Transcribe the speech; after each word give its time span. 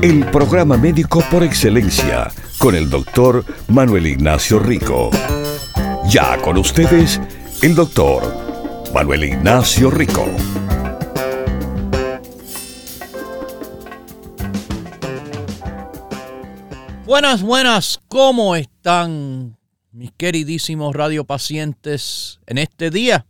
El 0.00 0.24
programa 0.30 0.76
médico 0.76 1.24
por 1.28 1.42
excelencia 1.42 2.30
con 2.58 2.76
el 2.76 2.88
doctor 2.88 3.44
Manuel 3.66 4.06
Ignacio 4.06 4.60
Rico. 4.60 5.10
Ya 6.08 6.40
con 6.40 6.56
ustedes, 6.56 7.20
el 7.62 7.74
doctor 7.74 8.22
Manuel 8.94 9.24
Ignacio 9.24 9.90
Rico. 9.90 10.24
Buenas, 17.04 17.42
buenas, 17.42 18.00
¿cómo 18.06 18.54
están 18.54 19.58
mis 19.90 20.12
queridísimos 20.12 20.94
radiopacientes 20.94 22.38
en 22.46 22.58
este 22.58 22.90
día? 22.90 23.26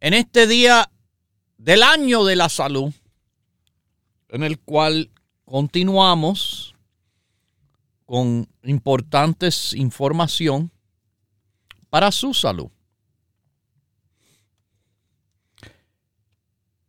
En 0.00 0.12
este 0.12 0.46
día 0.46 0.90
del 1.56 1.82
año 1.82 2.26
de 2.26 2.36
la 2.36 2.50
salud, 2.50 2.92
en 4.28 4.42
el 4.42 4.58
cual 4.58 5.10
continuamos 5.48 6.74
con 8.04 8.46
importantes 8.64 9.72
información 9.72 10.70
para 11.88 12.12
su 12.12 12.34
salud. 12.34 12.68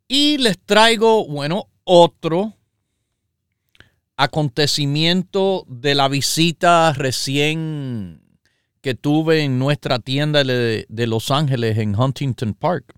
Y 0.10 0.40
les 0.40 0.60
traigo, 0.60 1.26
bueno, 1.26 1.70
otro 1.86 2.54
acontecimiento 4.18 5.66
de 5.70 5.96
la 5.96 6.10
visita 6.10 6.92
recién 6.92 8.22
que 8.82 8.94
tuve 8.94 9.44
en 9.44 9.58
nuestra 9.58 10.00
tienda 10.00 10.44
de, 10.44 10.86
Los 11.08 11.32
Ángeles 11.32 11.78
en 11.78 11.98
Huntington 11.98 12.54
Park, 12.56 12.94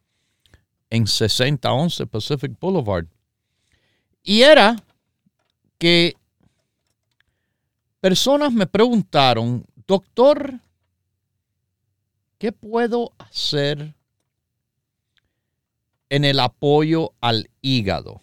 en 0.89 1.05
6011 1.05 2.07
Pacific 2.07 2.59
Boulevard. 2.59 3.05
Y 4.23 4.41
era 4.41 4.75
que 5.81 6.15
Personas 8.01 8.51
me 8.51 8.65
preguntaron, 8.65 9.63
doctor, 9.85 10.59
¿qué 12.39 12.51
puedo 12.51 13.13
hacer 13.19 13.93
en 16.09 16.25
el 16.25 16.39
apoyo 16.39 17.13
al 17.21 17.51
hígado? 17.61 18.21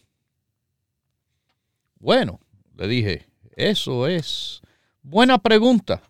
Bueno, 2.00 2.40
le 2.76 2.88
dije, 2.88 3.28
eso 3.54 4.08
es 4.08 4.62
buena 5.02 5.38
pregunta. 5.38 6.02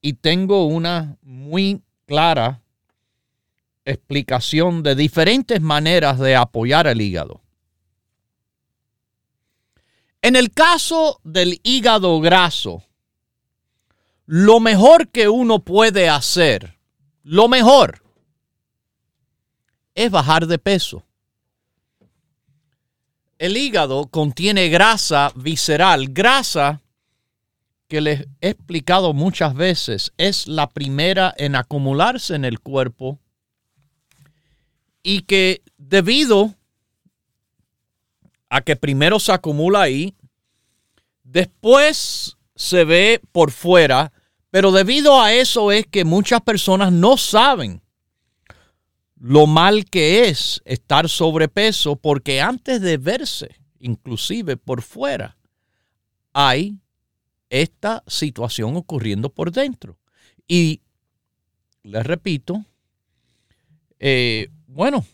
Y 0.00 0.14
tengo 0.14 0.66
una 0.66 1.16
muy 1.22 1.80
clara 2.06 2.60
explicación 3.84 4.82
de 4.82 4.96
diferentes 4.96 5.60
maneras 5.60 6.18
de 6.18 6.34
apoyar 6.34 6.88
al 6.88 7.00
hígado. 7.00 7.43
En 10.24 10.36
el 10.36 10.52
caso 10.52 11.20
del 11.22 11.60
hígado 11.64 12.18
graso, 12.18 12.82
lo 14.24 14.58
mejor 14.58 15.08
que 15.08 15.28
uno 15.28 15.58
puede 15.58 16.08
hacer, 16.08 16.78
lo 17.24 17.46
mejor, 17.46 18.02
es 19.94 20.10
bajar 20.10 20.46
de 20.46 20.58
peso. 20.58 21.04
El 23.36 23.58
hígado 23.58 24.06
contiene 24.06 24.70
grasa 24.70 25.30
visceral, 25.36 26.08
grasa 26.08 26.80
que 27.86 28.00
les 28.00 28.20
he 28.40 28.48
explicado 28.48 29.12
muchas 29.12 29.52
veces, 29.54 30.14
es 30.16 30.46
la 30.46 30.70
primera 30.70 31.34
en 31.36 31.54
acumularse 31.54 32.34
en 32.34 32.46
el 32.46 32.60
cuerpo 32.60 33.18
y 35.02 35.24
que 35.24 35.60
debido 35.76 36.54
a 38.54 38.60
que 38.60 38.76
primero 38.76 39.18
se 39.18 39.32
acumula 39.32 39.82
ahí, 39.82 40.14
después 41.24 42.36
se 42.54 42.84
ve 42.84 43.20
por 43.32 43.50
fuera, 43.50 44.12
pero 44.50 44.70
debido 44.70 45.20
a 45.20 45.32
eso 45.32 45.72
es 45.72 45.88
que 45.88 46.04
muchas 46.04 46.40
personas 46.40 46.92
no 46.92 47.16
saben 47.16 47.82
lo 49.16 49.48
mal 49.48 49.86
que 49.86 50.28
es 50.28 50.62
estar 50.66 51.08
sobrepeso 51.08 51.96
porque 51.96 52.40
antes 52.40 52.80
de 52.80 52.96
verse, 52.96 53.56
inclusive 53.80 54.56
por 54.56 54.82
fuera, 54.82 55.36
hay 56.32 56.78
esta 57.50 58.04
situación 58.06 58.76
ocurriendo 58.76 59.30
por 59.30 59.50
dentro. 59.50 59.98
Y 60.46 60.80
les 61.82 62.06
repito, 62.06 62.64
eh, 63.98 64.48
bueno, 64.68 65.04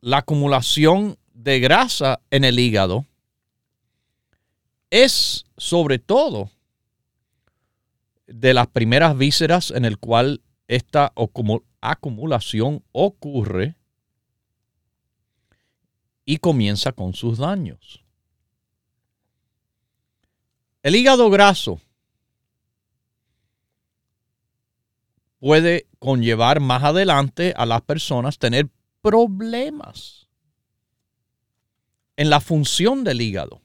la 0.00 0.18
acumulación 0.18 1.18
de 1.48 1.60
grasa 1.60 2.20
en 2.30 2.44
el 2.44 2.58
hígado 2.58 3.06
es 4.90 5.46
sobre 5.56 5.98
todo 5.98 6.50
de 8.26 8.52
las 8.52 8.66
primeras 8.66 9.16
vísceras 9.16 9.70
en 9.70 9.86
el 9.86 9.96
cual 9.96 10.42
esta 10.66 11.10
acumulación 11.80 12.84
ocurre 12.92 13.76
y 16.26 16.36
comienza 16.36 16.92
con 16.92 17.14
sus 17.14 17.38
daños. 17.38 18.04
El 20.82 20.96
hígado 20.96 21.30
graso 21.30 21.80
puede 25.38 25.86
conllevar 25.98 26.60
más 26.60 26.84
adelante 26.84 27.54
a 27.56 27.64
las 27.64 27.80
personas 27.80 28.38
tener 28.38 28.68
problemas 29.00 30.17
en 32.18 32.30
la 32.30 32.40
función 32.40 33.04
del 33.04 33.20
hígado. 33.20 33.62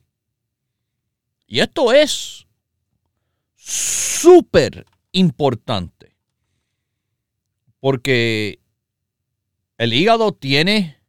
Y 1.48 1.58
esto 1.58 1.92
es 1.92 2.46
súper 3.56 4.86
importante 5.10 6.14
porque 7.80 8.60
el 9.76 9.92
hígado 9.92 10.32
tiene 10.32 11.00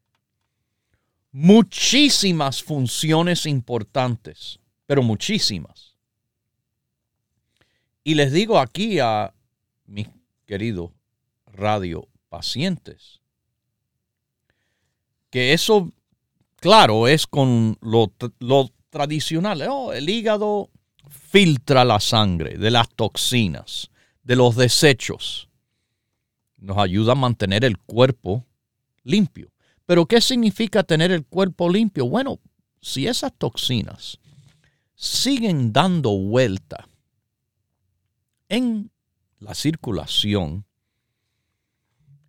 muchísimas 1.31 2.63
funciones 2.63 3.45
importantes, 3.45 4.59
pero 4.87 5.03
muchísimas. 5.03 5.95
Y 8.03 8.15
les 8.15 8.31
digo 8.33 8.57
aquí 8.57 8.97
a 8.97 9.35
mis 9.85 10.07
queridos 10.47 10.91
radio 11.45 12.07
pacientes 12.27 13.21
que 15.29 15.53
eso 15.53 15.91
claro, 16.65 17.07
es 17.07 17.27
con 17.27 17.77
lo, 17.79 18.11
tradicional. 18.89 19.61
El 19.93 20.09
hígado 20.09 20.71
filtra 21.07 21.85
la 21.85 21.99
sangre 21.99 22.57
de 22.57 22.71
las 22.71 22.89
toxinas, 22.89 23.91
de 24.23 24.35
los 24.35 24.55
desechos. 24.55 25.47
Nos 26.57 26.79
ayuda 26.79 27.11
a 27.11 27.15
mantener 27.15 27.65
el 27.65 27.77
cuerpo 27.77 28.47
limpio. 29.03 29.51
Pero 29.85 30.07
¿qué 30.07 30.19
significa 30.21 30.81
tener 30.81 31.11
el 31.11 31.23
cuerpo 31.23 31.69
limpio? 31.69 32.09
Bueno, 32.09 32.39
si 32.81 33.05
esas 33.05 33.31
toxinas 33.37 34.17
siguen 34.95 35.71
dando 35.71 36.17
vuelta 36.17 36.89
en 38.49 38.89
la 39.37 39.53
circulación, 39.53 40.65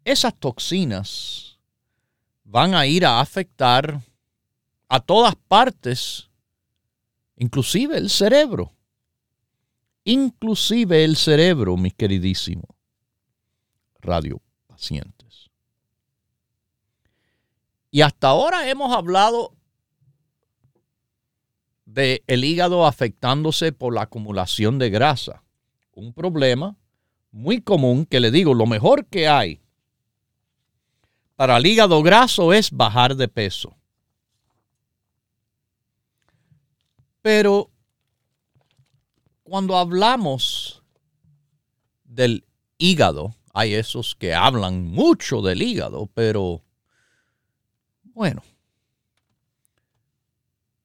esas 0.05 0.35
toxinas 0.35 1.59
van 2.45 2.75
a 2.75 2.87
ir 2.87 3.07
a 3.07 3.21
afectar 3.21 4.03
a 4.89 5.01
todas 5.01 5.35
partes, 5.37 6.31
inclusive 7.37 7.97
el 7.99 8.11
cerebro. 8.11 8.73
Inclusive 10.05 11.05
el 11.05 11.17
cerebro, 11.17 11.77
mis 11.77 11.95
queridísimos 11.95 12.77
radio 14.01 14.41
pacientes. 14.69 15.51
Y 17.91 18.03
hasta 18.03 18.29
ahora 18.29 18.69
hemos 18.69 18.95
hablado 18.95 19.53
de 21.85 22.23
el 22.27 22.45
hígado 22.45 22.87
afectándose 22.87 23.73
por 23.73 23.95
la 23.95 24.03
acumulación 24.03 24.79
de 24.79 24.91
grasa. 24.91 25.43
Un 25.93 26.13
problema 26.13 26.77
muy 27.31 27.61
común 27.61 28.07
que 28.07 28.21
le 28.21 28.31
digo, 28.31 28.55
lo 28.55 28.67
mejor 28.67 29.07
que 29.07 29.29
hay 29.29 29.61
para 31.37 31.59
el 31.59 31.67
hígado 31.67 32.03
graso 32.03 32.53
es 32.53 32.71
bajar 32.71 33.17
de 33.17 33.29
peso. 33.29 33.76
Pero 37.27 37.73
cuando 39.43 39.77
hablamos 39.77 40.85
del 42.05 42.47
hígado, 42.79 43.35
hay 43.53 43.75
esos 43.75 44.15
que 44.15 44.33
hablan 44.33 44.85
mucho 44.85 45.43
del 45.43 45.61
hígado, 45.61 46.09
pero 46.15 46.63
bueno, 48.05 48.45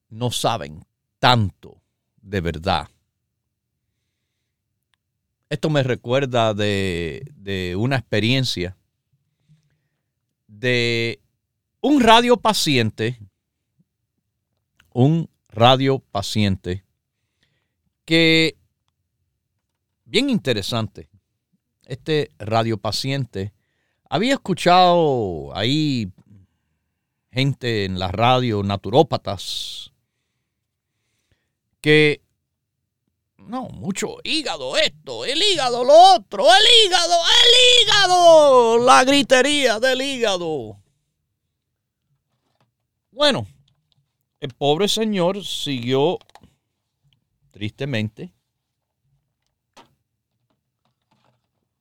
no 0.09 0.31
saben 0.31 0.83
tanto 1.19 1.79
de 2.23 2.41
verdad. 2.41 2.89
Esto 5.47 5.69
me 5.69 5.83
recuerda 5.83 6.55
de, 6.55 7.75
una 7.77 7.97
experiencia 7.97 8.75
de 10.47 11.21
un 11.81 12.01
radio 12.01 12.35
paciente, 12.37 13.19
un 14.91 15.29
radio 15.51 15.99
paciente 15.99 16.83
que, 18.05 18.57
bien 20.05 20.29
interesante, 20.29 21.09
este 21.85 22.31
radiopaciente 22.39 23.53
había 24.09 24.33
escuchado 24.33 25.55
ahí 25.55 26.11
gente 27.31 27.85
en 27.85 27.99
la 27.99 28.09
radio, 28.09 28.63
naturópatas, 28.63 29.91
que 31.79 32.21
no, 33.37 33.69
mucho 33.69 34.17
hígado 34.23 34.77
esto, 34.77 35.25
el 35.25 35.41
hígado 35.41 35.83
lo 35.83 36.15
otro, 36.15 36.45
el 36.45 36.87
hígado, 36.87 37.15
el 37.15 37.85
hígado, 37.87 38.77
la 38.79 39.03
gritería 39.03 39.79
del 39.79 40.01
hígado. 40.01 40.77
Bueno, 43.11 43.47
el 44.41 44.53
pobre 44.53 44.87
señor 44.87 45.45
siguió 45.45 46.17
tristemente 47.51 48.33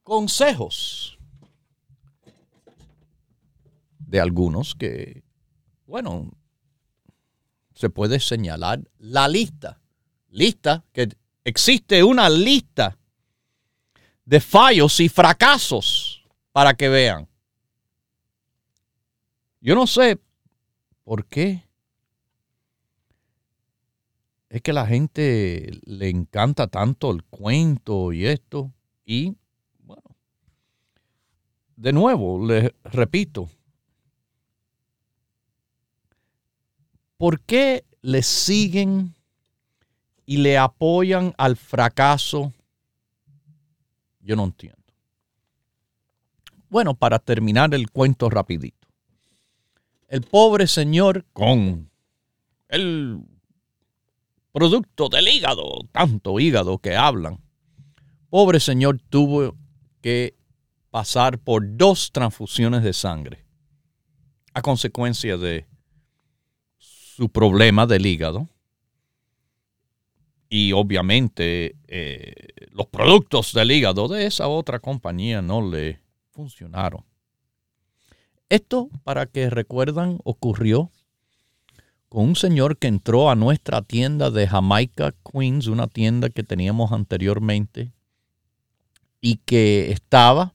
consejos 0.03 1.19
de 3.99 4.21
algunos 4.21 4.75
que, 4.75 5.23
bueno, 5.87 6.31
se 7.75 7.89
puede 7.89 8.21
señalar 8.21 8.83
la 8.99 9.27
lista. 9.27 9.81
Lista, 10.29 10.85
que 10.93 11.09
existe 11.45 12.05
una 12.05 12.29
lista 12.29 12.99
de 14.25 14.39
fallos 14.41 15.01
y 15.01 15.09
fracasos 15.09 16.29
para 16.53 16.75
que 16.75 16.89
vean. 16.89 17.27
Yo 19.61 19.75
no 19.75 19.87
sé 19.87 20.19
por 21.05 21.25
qué. 21.25 21.70
Es 24.51 24.63
que 24.63 24.73
la 24.73 24.85
gente 24.85 25.81
le 25.85 26.09
encanta 26.09 26.67
tanto 26.67 27.13
el 27.13 27.23
cuento 27.23 28.13
y 28.13 28.27
esto. 28.27 28.73
Y 29.07 29.37
de 31.77 31.93
nuevo, 31.93 32.45
les 32.45 32.73
repito, 32.83 33.49
¿por 37.17 37.41
qué 37.43 37.85
le 38.03 38.25
siguen 38.25 39.15
y 40.27 40.39
le 40.39 40.59
apoyan 40.59 41.33
al 41.39 41.57
fracaso? 41.57 42.53
Yo 44.19 44.35
no 44.35 44.45
entiendo. 44.45 44.79
Bueno, 46.69 46.95
para 46.95 47.21
terminar 47.21 47.73
el 47.73 47.89
cuento 47.91 48.29
rapidito. 48.29 48.89
El 50.09 50.23
pobre 50.23 50.67
señor 50.67 51.25
con 51.33 51.89
el 52.69 53.30
producto 54.53 55.09
del 55.09 55.29
hígado, 55.29 55.65
tanto 55.93 56.41
hígado 56.41 56.79
que 56.79 56.97
hablan, 56.97 57.41
pobre 58.29 58.61
señor 58.61 59.01
tuvo 59.09 59.57
que 60.01 60.35
pasar 60.91 61.39
por 61.39 61.77
dos 61.77 62.11
transfusiones 62.13 62.83
de 62.83 62.93
sangre 62.93 63.45
a 64.53 64.63
consecuencia 64.63 65.37
de 65.37 65.67
su 66.79 67.29
problema 67.29 67.87
del 67.87 68.07
hígado. 68.07 68.49
Y 70.49 70.73
obviamente 70.73 71.77
eh, 71.87 72.35
los 72.73 72.87
productos 72.87 73.53
del 73.53 73.71
hígado 73.71 74.09
de 74.09 74.27
esa 74.27 74.49
otra 74.49 74.81
compañía 74.81 75.43
no 75.43 75.71
le 75.71 76.01
funcionaron. 76.31 77.05
Esto, 78.49 78.89
para 79.05 79.27
que 79.27 79.49
recuerdan, 79.49 80.19
ocurrió 80.25 80.91
con 82.11 82.25
un 82.25 82.37
señor 82.37 82.77
que 82.77 82.89
entró 82.89 83.31
a 83.31 83.37
nuestra 83.37 83.83
tienda 83.83 84.33
de 84.33 84.49
Jamaica 84.49 85.15
Queens, 85.25 85.69
una 85.69 85.87
tienda 85.87 86.29
que 86.29 86.43
teníamos 86.43 86.91
anteriormente, 86.91 87.93
y 89.21 89.37
que 89.37 89.93
estaba 89.93 90.55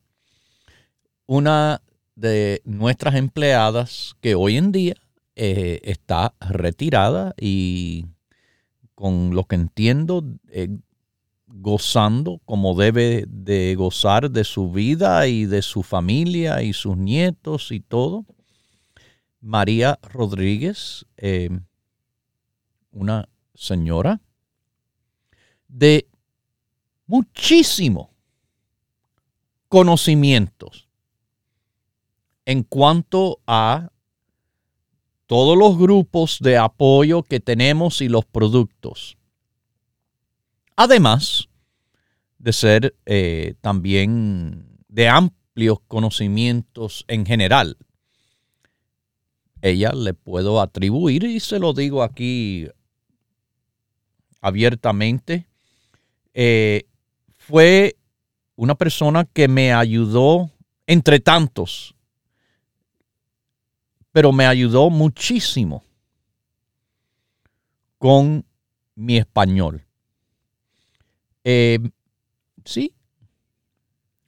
una 1.25 1.81
de 2.15 2.61
nuestras 2.65 3.15
empleadas 3.15 4.15
que 4.19 4.35
hoy 4.35 4.57
en 4.57 4.73
día 4.73 4.95
eh, 5.37 5.79
está 5.83 6.33
retirada 6.41 7.33
y 7.39 8.05
con 8.93 9.33
lo 9.33 9.45
que 9.45 9.55
entiendo, 9.55 10.25
eh, 10.49 10.67
gozando 11.47 12.41
como 12.43 12.75
debe 12.75 13.25
de 13.29 13.75
gozar 13.75 14.29
de 14.29 14.43
su 14.43 14.71
vida 14.71 15.25
y 15.27 15.45
de 15.45 15.61
su 15.61 15.83
familia 15.83 16.63
y 16.63 16.73
sus 16.73 16.97
nietos 16.97 17.71
y 17.71 17.79
todo. 17.79 18.25
María 19.45 19.99
Rodríguez, 20.01 21.05
eh, 21.17 21.51
una 22.91 23.29
señora 23.53 24.19
de 25.67 26.07
muchísimo 27.05 28.09
conocimientos 29.67 30.89
en 32.45 32.63
cuanto 32.63 33.39
a 33.45 33.91
todos 35.27 35.55
los 35.55 35.77
grupos 35.77 36.39
de 36.39 36.57
apoyo 36.57 37.21
que 37.21 37.39
tenemos 37.39 38.01
y 38.01 38.09
los 38.09 38.25
productos. 38.25 39.15
Además 40.75 41.49
de 42.39 42.51
ser 42.51 42.95
eh, 43.05 43.53
también 43.61 44.79
de 44.87 45.07
amplios 45.07 45.81
conocimientos 45.87 47.05
en 47.07 47.27
general. 47.27 47.77
Ella 49.65 49.91
le 49.93 50.13
puedo 50.13 50.61
atribuir, 50.61 51.23
y 51.23 51.39
se 51.39 51.59
lo 51.59 51.73
digo 51.73 52.03
aquí 52.03 52.67
abiertamente, 54.41 55.47
eh, 56.33 56.85
fue 57.37 57.95
una 58.55 58.75
persona 58.75 59.25
que 59.25 59.47
me 59.47 59.73
ayudó 59.73 60.51
entre 60.87 61.19
tantos 61.19 61.95
pero 64.15 64.31
me 64.31 64.45
ayudó 64.45 64.89
muchísimo 64.89 65.83
con 67.97 68.45
mi 68.95 69.17
español. 69.17 69.85
Eh, 71.43 71.79
sí, 72.63 72.95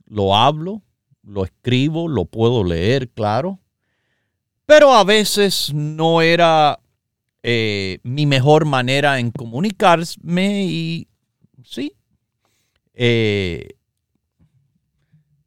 lo 0.04 0.36
hablo, 0.36 0.82
lo 1.24 1.46
escribo, 1.46 2.10
lo 2.10 2.26
puedo 2.26 2.66
leer, 2.66 3.08
claro, 3.12 3.62
pero 4.68 4.94
a 4.94 5.04
veces 5.04 5.74
no 5.74 6.22
era 6.22 6.80
eh, 7.42 7.98
mi 8.04 8.28
mejor 8.28 8.66
manera 8.66 9.18
en 9.18 9.32
comunicarme 9.32 10.66
y 10.66 11.08
sí, 11.64 11.94
eh, 12.94 13.70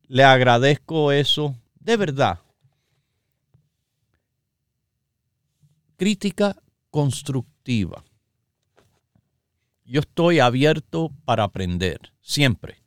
le 0.09 0.25
agradezco 0.25 1.13
eso 1.13 1.55
de 1.79 1.97
verdad 1.97 2.41
crítica 6.01 6.57
constructiva. 6.89 8.03
Yo 9.85 10.01
estoy 10.01 10.41
abierto 10.41 11.11
para 11.27 11.45
aprender, 11.45 12.15
siempre. 12.23 12.83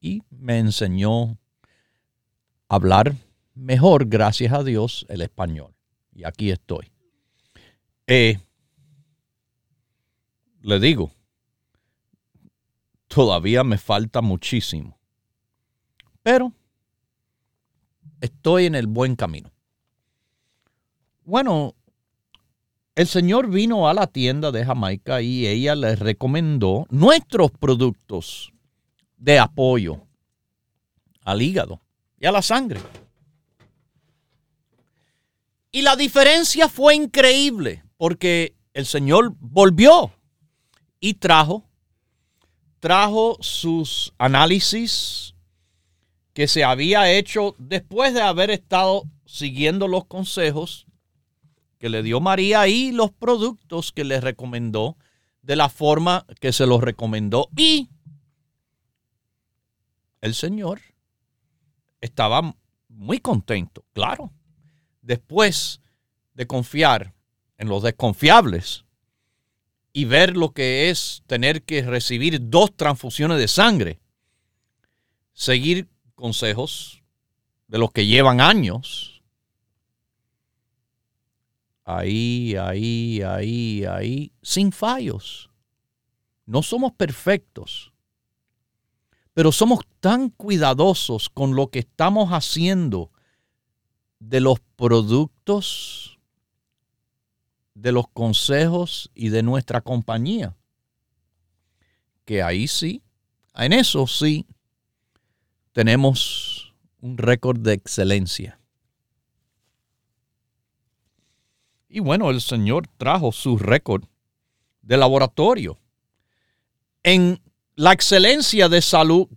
Y 0.00 0.22
me 0.30 0.60
enseñó 0.60 1.32
a 2.68 2.76
hablar 2.76 3.16
mejor, 3.56 4.06
gracias 4.06 4.52
a 4.52 4.62
Dios, 4.62 5.04
el 5.08 5.22
español. 5.22 5.74
Y 6.12 6.24
aquí 6.24 6.50
estoy. 6.50 6.92
Eh, 8.06 8.38
le 10.60 10.78
digo, 10.78 11.10
todavía 13.08 13.64
me 13.64 13.78
falta 13.78 14.22
muchísimo. 14.22 14.98
Pero 16.22 16.52
estoy 18.20 18.66
en 18.66 18.74
el 18.74 18.86
buen 18.86 19.16
camino. 19.16 19.50
Bueno, 21.24 21.74
el 22.94 23.06
señor 23.06 23.48
vino 23.50 23.88
a 23.88 23.94
la 23.94 24.06
tienda 24.06 24.52
de 24.52 24.64
Jamaica 24.64 25.20
y 25.20 25.46
ella 25.46 25.74
le 25.74 25.96
recomendó 25.96 26.86
nuestros 26.90 27.50
productos 27.50 28.52
de 29.16 29.38
apoyo 29.38 30.02
al 31.22 31.42
hígado 31.42 31.80
y 32.18 32.26
a 32.26 32.32
la 32.32 32.42
sangre. 32.42 32.80
Y 35.76 35.82
la 35.82 35.94
diferencia 35.94 36.70
fue 36.70 36.94
increíble 36.94 37.84
porque 37.98 38.56
el 38.72 38.86
Señor 38.86 39.34
volvió 39.40 40.10
y 41.00 41.12
trajo 41.12 41.68
trajo 42.80 43.36
sus 43.42 44.14
análisis 44.16 45.34
que 46.32 46.48
se 46.48 46.64
había 46.64 47.12
hecho 47.12 47.54
después 47.58 48.14
de 48.14 48.22
haber 48.22 48.50
estado 48.50 49.02
siguiendo 49.26 49.86
los 49.86 50.06
consejos 50.06 50.86
que 51.78 51.90
le 51.90 52.02
dio 52.02 52.20
María 52.20 52.66
y 52.68 52.90
los 52.90 53.12
productos 53.12 53.92
que 53.92 54.04
le 54.04 54.18
recomendó 54.18 54.96
de 55.42 55.56
la 55.56 55.68
forma 55.68 56.24
que 56.40 56.54
se 56.54 56.64
los 56.64 56.80
recomendó. 56.80 57.50
Y 57.54 57.90
el 60.22 60.34
Señor 60.34 60.80
estaba 62.00 62.56
muy 62.88 63.18
contento, 63.18 63.84
claro. 63.92 64.32
Después 65.06 65.80
de 66.34 66.48
confiar 66.48 67.14
en 67.58 67.68
los 67.68 67.84
desconfiables 67.84 68.84
y 69.92 70.04
ver 70.04 70.36
lo 70.36 70.50
que 70.50 70.90
es 70.90 71.22
tener 71.28 71.62
que 71.62 71.82
recibir 71.82 72.50
dos 72.50 72.74
transfusiones 72.74 73.38
de 73.38 73.46
sangre, 73.46 74.00
seguir 75.32 75.88
consejos 76.16 77.04
de 77.68 77.78
los 77.78 77.92
que 77.92 78.04
llevan 78.04 78.40
años. 78.40 79.22
Ahí, 81.84 82.56
ahí, 82.56 83.22
ahí, 83.22 83.84
ahí, 83.84 84.32
sin 84.42 84.72
fallos. 84.72 85.50
No 86.46 86.64
somos 86.64 86.92
perfectos, 86.94 87.92
pero 89.34 89.52
somos 89.52 89.84
tan 90.00 90.30
cuidadosos 90.30 91.28
con 91.28 91.54
lo 91.54 91.68
que 91.68 91.78
estamos 91.78 92.30
haciendo 92.30 93.12
de 94.28 94.40
los 94.40 94.58
productos, 94.74 96.18
de 97.74 97.92
los 97.92 98.08
consejos 98.08 99.10
y 99.14 99.28
de 99.28 99.44
nuestra 99.44 99.80
compañía, 99.80 100.56
que 102.24 102.42
ahí 102.42 102.66
sí, 102.66 103.02
en 103.54 103.72
eso 103.72 104.06
sí, 104.08 104.46
tenemos 105.72 106.74
un 107.00 107.18
récord 107.18 107.60
de 107.60 107.74
excelencia. 107.74 108.58
Y 111.88 112.00
bueno, 112.00 112.30
el 112.30 112.40
Señor 112.40 112.88
trajo 112.96 113.30
su 113.30 113.56
récord 113.56 114.04
de 114.82 114.96
laboratorio 114.96 115.78
en 117.04 117.40
la 117.76 117.92
excelencia 117.92 118.68
de 118.68 118.82
salud 118.82 119.28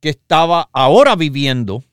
que 0.00 0.10
estaba 0.10 0.70
ahora 0.72 1.16
viviendo 1.16 1.87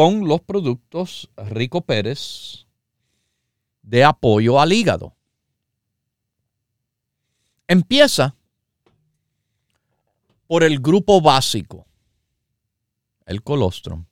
con 0.00 0.26
los 0.26 0.40
productos 0.40 1.28
Rico 1.36 1.82
Pérez 1.82 2.66
de 3.82 4.02
apoyo 4.02 4.58
al 4.58 4.72
hígado. 4.72 5.14
Empieza 7.68 8.34
por 10.46 10.64
el 10.64 10.80
grupo 10.80 11.20
básico, 11.20 11.86
el 13.26 13.42
colostrum, 13.42 14.06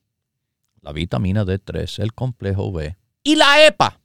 la 0.83 0.93
vitamina 0.93 1.47
D3, 1.47 2.03
el 2.03 2.13
complejo 2.13 2.71
B 2.71 2.99
y 3.23 3.37
la 3.37 3.65
EPA, 3.67 3.99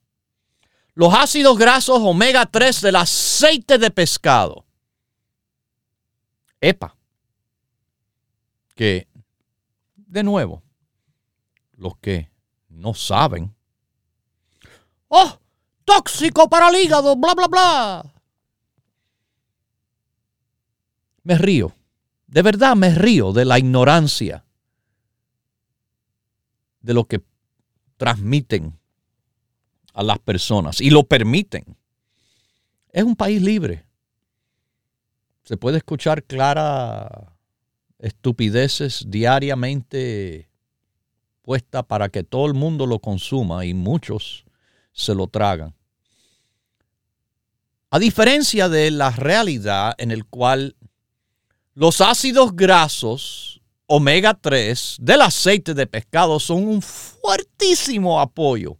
los 0.94 1.14
ácidos 1.14 1.58
grasos 1.58 2.00
omega 2.02 2.46
3 2.46 2.80
del 2.80 2.96
aceite 2.96 3.78
de 3.78 3.92
pescado. 3.92 4.66
EPA, 6.62 6.96
que 8.74 9.10
de 9.98 10.24
nuevo, 10.24 10.63
los 11.78 11.98
que 11.98 12.30
no 12.70 12.94
saben, 12.94 13.54
¡oh! 15.08 15.40
Tóxico 15.86 16.48
para 16.48 16.70
el 16.70 16.78
hígado, 16.78 17.16
bla, 17.18 17.34
bla, 17.34 17.48
bla. 17.48 18.14
Me 21.24 21.38
río 21.38 21.74
de 22.34 22.42
verdad 22.42 22.76
me 22.76 22.90
río 22.90 23.32
de 23.32 23.46
la 23.46 23.60
ignorancia 23.60 24.44
de 26.82 26.94
lo 26.96 27.06
que 27.06 27.22
transmiten 27.96 28.80
a 29.94 30.02
las 30.02 30.18
personas 30.18 30.82
y 30.82 30.90
lo 30.90 31.04
permiten. 31.04 31.78
Es 32.90 33.04
un 33.04 33.16
país 33.16 33.40
libre. 33.40 33.86
Se 35.44 35.58
puede 35.58 35.78
escuchar 35.78 36.24
clara 36.24 37.38
estupideces 38.00 39.06
diariamente 39.08 40.50
para 41.88 42.10
que 42.10 42.24
todo 42.24 42.46
el 42.46 42.54
mundo 42.54 42.86
lo 42.86 43.00
consuma 43.00 43.66
y 43.66 43.74
muchos 43.74 44.46
se 44.94 45.14
lo 45.14 45.28
tragan. 45.28 45.76
A 47.90 48.00
diferencia 48.00 48.70
de 48.70 48.90
la 48.92 49.12
realidad 49.12 49.94
en 49.98 50.12
el 50.12 50.26
cual 50.26 50.76
los 51.74 52.02
ácidos 52.02 52.56
grasos 52.56 53.62
omega 53.86 54.34
3 54.34 54.98
del 55.00 55.22
aceite 55.22 55.74
de 55.74 55.86
pescado 55.86 56.40
son 56.40 56.68
un 56.68 56.82
fuertísimo 56.82 58.20
apoyo 58.20 58.78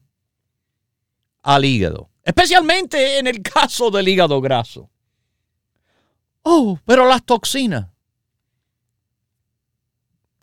al 1.44 1.66
hígado, 1.66 2.10
especialmente 2.24 3.20
en 3.20 3.28
el 3.28 3.42
caso 3.42 3.92
del 3.92 4.08
hígado 4.08 4.42
graso. 4.42 4.90
Oh, 6.42 6.80
pero 6.86 7.08
las 7.08 7.24
toxinas. 7.24 7.93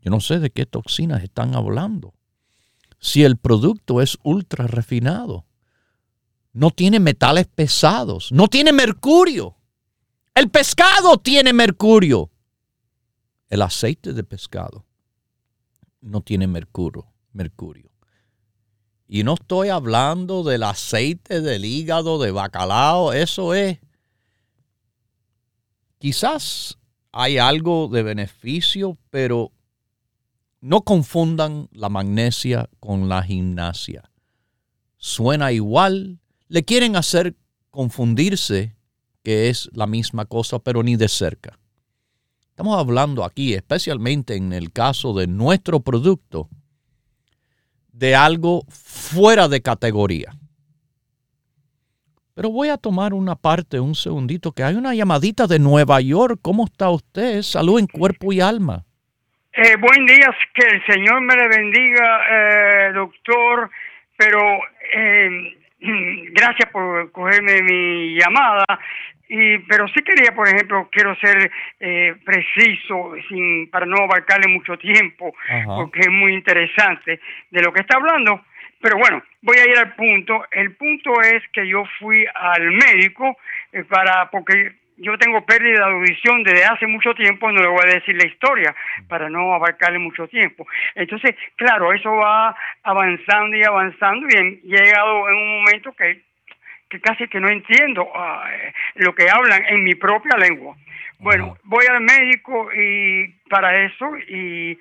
Yo 0.03 0.11
no 0.11 0.21
sé 0.21 0.39
de 0.39 0.51
qué 0.51 0.67
toxinas 0.67 1.23
están 1.23 1.55
hablando. 1.55 2.15
Si 2.99 3.23
el 3.23 3.37
producto 3.37 4.01
es 4.01 4.19
ultra 4.23 4.67
refinado, 4.67 5.47
no 6.53 6.71
tiene 6.71 7.01
metales 7.01 7.47
pesados, 7.47 8.33
no 8.33 8.49
tiene 8.49 8.73
mercurio. 8.73 9.57
El 10.35 10.51
pescado 10.51 11.19
tiene 11.19 11.53
mercurio. 11.53 12.31
El 13.49 13.63
aceite 13.63 14.13
de 14.13 14.25
pescado 14.25 14.87
no 16.01 16.21
tiene 16.23 16.47
mercurio, 16.47 17.07
mercurio. 17.33 17.91
Y 19.07 19.25
no 19.25 19.35
estoy 19.35 19.71
hablando 19.71 20.45
del 20.45 20.63
aceite 20.63 21.41
del 21.41 21.65
hígado 21.65 22.19
de 22.21 22.31
bacalao, 22.31 23.13
eso 23.13 23.55
es. 23.55 23.79
Quizás 25.99 26.79
hay 27.13 27.39
algo 27.39 27.89
de 27.89 28.03
beneficio, 28.03 28.97
pero 29.11 29.53
no 30.61 30.83
confundan 30.83 31.69
la 31.73 31.89
magnesia 31.89 32.69
con 32.81 33.09
la 33.09 33.23
gimnasia. 33.23 34.11
Suena 34.97 35.53
igual, 35.53 36.21
le 36.49 36.65
quieren 36.65 36.97
hacer 36.97 37.37
confundirse 37.71 38.77
que 39.23 39.49
es 39.49 39.71
la 39.73 39.87
misma 39.87 40.25
cosa, 40.25 40.59
pero 40.59 40.83
ni 40.83 40.97
de 40.97 41.09
cerca. 41.09 41.59
Estamos 42.51 42.79
hablando 42.79 43.25
aquí, 43.25 43.55
especialmente 43.55 44.37
en 44.37 44.53
el 44.53 44.73
caso 44.73 45.15
de 45.15 45.27
nuestro 45.27 45.81
producto, 45.81 46.49
de 47.93 48.15
algo 48.15 48.65
fuera 48.69 49.49
de 49.49 49.63
categoría. 49.63 50.37
Pero 52.35 52.51
voy 52.51 52.69
a 52.69 52.79
tomar 52.79 53.13
una 53.13 53.37
parte, 53.37 53.81
un 53.81 53.95
segundito, 53.95 54.53
que 54.53 54.63
hay 54.63 54.75
una 54.75 54.95
llamadita 54.95 55.47
de 55.47 55.59
Nueva 55.59 56.01
York. 56.01 56.39
¿Cómo 56.41 56.65
está 56.65 56.91
usted? 56.91 57.43
Salud 57.43 57.79
en 57.79 57.87
cuerpo 57.87 58.33
y 58.33 58.41
alma. 58.41 58.87
Eh, 59.53 59.77
buen 59.77 60.07
día, 60.07 60.31
que 60.55 60.65
el 60.65 60.87
Señor 60.87 61.21
me 61.23 61.35
le 61.35 61.49
bendiga, 61.49 62.25
eh, 62.31 62.93
doctor, 62.93 63.69
pero 64.17 64.41
eh, 64.93 65.57
gracias 66.33 66.71
por 66.71 67.11
cogerme 67.11 67.61
mi 67.63 68.15
llamada. 68.15 68.65
Y, 69.29 69.59
pero 69.61 69.87
sí 69.89 70.03
quería, 70.03 70.33
por 70.35 70.49
ejemplo, 70.49 70.89
quiero 70.91 71.15
ser 71.17 71.51
eh, 71.81 72.15
preciso, 72.25 73.15
sin 73.29 73.71
para 73.71 73.87
no 73.87 74.05
abarcarle 74.05 74.49
mucho 74.49 74.77
tiempo, 74.77 75.35
porque 75.67 76.01
es 76.01 76.11
muy 76.11 76.35
interesante 76.35 77.21
de 77.51 77.63
lo 77.63 77.73
que 77.73 77.81
está 77.81 77.97
hablando. 77.97 78.45
Pero 78.81 78.97
bueno, 78.97 79.23
voy 79.43 79.59
a 79.59 79.69
ir 79.69 79.79
al 79.79 79.95
punto. 79.95 80.47
El 80.51 80.75
punto 80.75 81.21
es 81.21 81.43
que 81.53 81.67
yo 81.69 81.85
fui 81.99 82.25
al 82.35 82.71
médico 82.73 83.37
eh, 83.73 83.85
para, 83.85 84.31
porque 84.31 84.73
yo 85.01 85.19
tengo 85.19 85.45
pérdida 85.45 85.87
de 85.87 85.93
audición 85.93 86.43
desde 86.43 86.65
hace 86.65 86.87
mucho 86.87 87.15
tiempo, 87.15 87.51
no 87.51 87.61
le 87.61 87.69
voy 87.69 87.81
a 87.85 87.95
decir 87.95 88.15
la 88.17 88.27
historia 88.27 88.75
para 89.09 89.29
no 89.29 89.55
abarcarle 89.55 89.99
mucho 89.99 90.29
tiempo. 90.29 90.67
Entonces, 90.95 91.35
claro, 91.57 91.93
eso 91.93 92.11
va 92.15 92.55
avanzando 92.83 93.57
y 93.57 93.65
avanzando 93.65 94.27
y 94.29 94.37
he 94.37 94.61
llegado 94.63 95.29
en 95.29 95.35
un 95.35 95.63
momento 95.63 95.93
que 95.93 96.31
que 96.91 97.01
casi 97.01 97.29
que 97.29 97.41
no 97.41 97.49
entiendo 97.49 98.11
ah, 98.15 98.51
lo 98.97 99.15
que 99.15 99.31
hablan 99.31 99.65
en 99.69 99.85
mi 99.85 99.95
propia 99.95 100.37
lengua. 100.37 100.77
Bueno, 101.21 101.57
voy 101.65 101.87
al 101.87 102.01
médico 102.01 102.69
y 102.75 103.29
para 103.49 103.73
eso 103.85 104.17
y, 104.29 104.77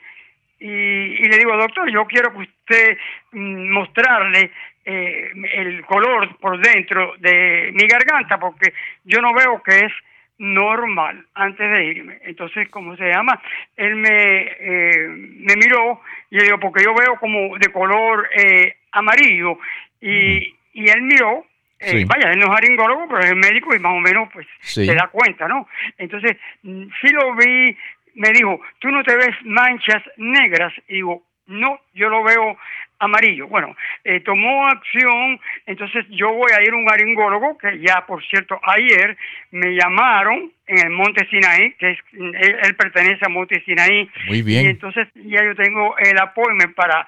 y, 0.59 1.27
le 1.27 1.37
digo, 1.37 1.55
doctor, 1.55 1.89
yo 1.91 2.05
quiero 2.05 2.31
que 2.31 2.39
usted 2.39 2.97
mm, 3.31 3.69
mostrarle 3.71 4.51
eh, 4.85 5.31
el 5.53 5.85
color 5.85 6.35
por 6.37 6.59
dentro 6.59 7.13
de 7.19 7.71
mi 7.73 7.87
garganta 7.87 8.39
porque 8.39 8.73
yo 9.03 9.21
no 9.21 9.33
veo 9.33 9.61
que 9.61 9.79
es 9.79 9.93
normal 10.39 11.25
antes 11.35 11.69
de 11.69 11.85
irme. 11.85 12.17
Entonces, 12.23 12.67
¿cómo 12.69 12.95
se 12.97 13.05
llama? 13.09 13.39
Él 13.77 13.95
me, 13.95 14.41
eh, 14.59 15.07
me 15.09 15.55
miró 15.55 16.01
y 16.31 16.37
le 16.37 16.43
digo, 16.45 16.59
porque 16.59 16.83
yo 16.83 16.93
veo 16.95 17.15
como 17.19 17.57
de 17.57 17.71
color 17.71 18.27
eh, 18.35 18.77
amarillo 18.93 19.59
y, 20.01 20.55
y 20.73 20.89
él 20.89 21.01
miró 21.03 21.45
Eh, 21.81 22.03
vaya, 22.05 22.31
él 22.33 22.39
no 22.39 22.47
es 22.51 22.57
aringólogo, 22.57 23.07
pero 23.07 23.19
es 23.23 23.35
médico 23.37 23.73
y 23.73 23.79
más 23.79 23.93
o 23.93 23.99
menos 24.01 24.27
pues 24.33 24.45
Sí. 24.59 24.85
se 24.85 24.93
da 24.95 25.07
cuenta, 25.07 25.47
¿no? 25.47 25.65
Entonces, 25.97 26.35
mm, 26.63 26.87
sí 26.99 27.07
lo 27.13 27.33
vi, 27.35 27.77
me 28.15 28.31
dijo, 28.33 28.59
tú 28.79 28.89
no 28.91 29.01
te 29.03 29.15
ves 29.15 29.33
manchas 29.45 30.03
negras. 30.17 30.73
Y 30.89 30.95
digo, 30.95 31.23
no, 31.47 31.79
yo 31.93 32.09
lo 32.09 32.21
veo 32.23 32.57
amarillo. 32.99 33.47
Bueno, 33.47 33.75
eh, 34.03 34.19
tomó 34.21 34.67
acción, 34.67 35.39
entonces 35.65 36.05
yo 36.09 36.31
voy 36.33 36.51
a 36.57 36.61
ir 36.61 36.71
a 36.71 36.75
un 36.75 36.89
aringólogo, 36.89 37.57
que 37.57 37.79
ya, 37.79 38.05
por 38.05 38.23
cierto, 38.25 38.59
ayer 38.63 39.17
me 39.51 39.75
llamaron 39.75 40.51
en 40.67 40.85
el 40.85 40.89
Monte 40.91 41.27
Sinaí, 41.29 41.73
que 41.73 41.91
es, 41.91 41.99
él, 42.13 42.57
él 42.63 42.75
pertenece 42.75 43.25
a 43.25 43.29
Monte 43.29 43.63
Sinaí. 43.65 44.09
Muy 44.27 44.41
bien. 44.41 44.65
Y 44.65 44.69
entonces 44.69 45.07
ya 45.15 45.43
yo 45.43 45.55
tengo 45.55 45.97
el 45.97 46.19
appointment 46.19 46.75
para 46.75 47.07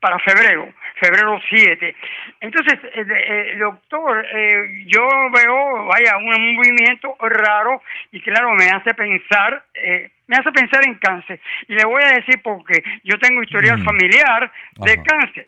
para 0.00 0.18
febrero, 0.20 0.72
febrero 1.00 1.38
7. 1.48 1.94
Entonces, 2.40 2.74
eh, 2.94 3.04
eh, 3.06 3.56
doctor, 3.58 4.26
eh, 4.32 4.84
yo 4.86 5.06
veo, 5.32 5.84
vaya, 5.86 6.16
un 6.16 6.54
movimiento 6.56 7.16
raro 7.20 7.82
y 8.10 8.20
claro, 8.22 8.54
me 8.54 8.68
hace 8.70 8.94
pensar, 8.94 9.64
eh, 9.74 10.10
me 10.26 10.36
hace 10.36 10.50
pensar 10.52 10.86
en 10.86 10.94
cáncer. 10.94 11.40
Y 11.68 11.74
le 11.74 11.84
voy 11.84 12.02
a 12.02 12.14
decir 12.14 12.40
porque 12.42 12.82
yo 13.04 13.18
tengo 13.18 13.42
historial 13.42 13.78
Mm. 13.78 13.84
familiar 13.84 14.52
de 14.76 14.92
Ajá. 14.92 15.02
cáncer. 15.04 15.46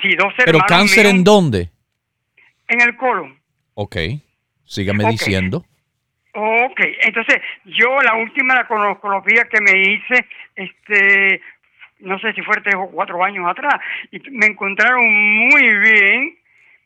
Sí, 0.00 0.14
dos 0.16 0.32
Pero 0.44 0.60
cáncer 0.60 1.04
míos 1.04 1.14
en 1.16 1.24
dónde? 1.24 1.70
en 2.68 2.80
el 2.82 2.96
colon. 2.96 3.38
Ok, 3.74 3.96
sígame 4.64 5.04
Ok. 5.04 5.10
diciendo. 5.10 5.64
Ok, 6.34 6.80
entonces 7.00 7.38
yo 7.64 8.00
la 8.02 8.14
última 8.14 8.64
colonoscopia 8.68 9.44
que 9.50 9.60
me 9.60 9.72
hice, 9.80 10.26
este, 10.54 11.40
no 12.00 12.18
sé 12.18 12.32
si 12.32 12.42
fue 12.42 12.60
tres 12.62 12.76
o 12.76 12.90
cuatro 12.90 13.22
años 13.24 13.48
atrás, 13.48 13.80
y 14.10 14.20
me 14.30 14.46
encontraron 14.46 15.04
muy 15.04 15.78
bien, 15.78 16.36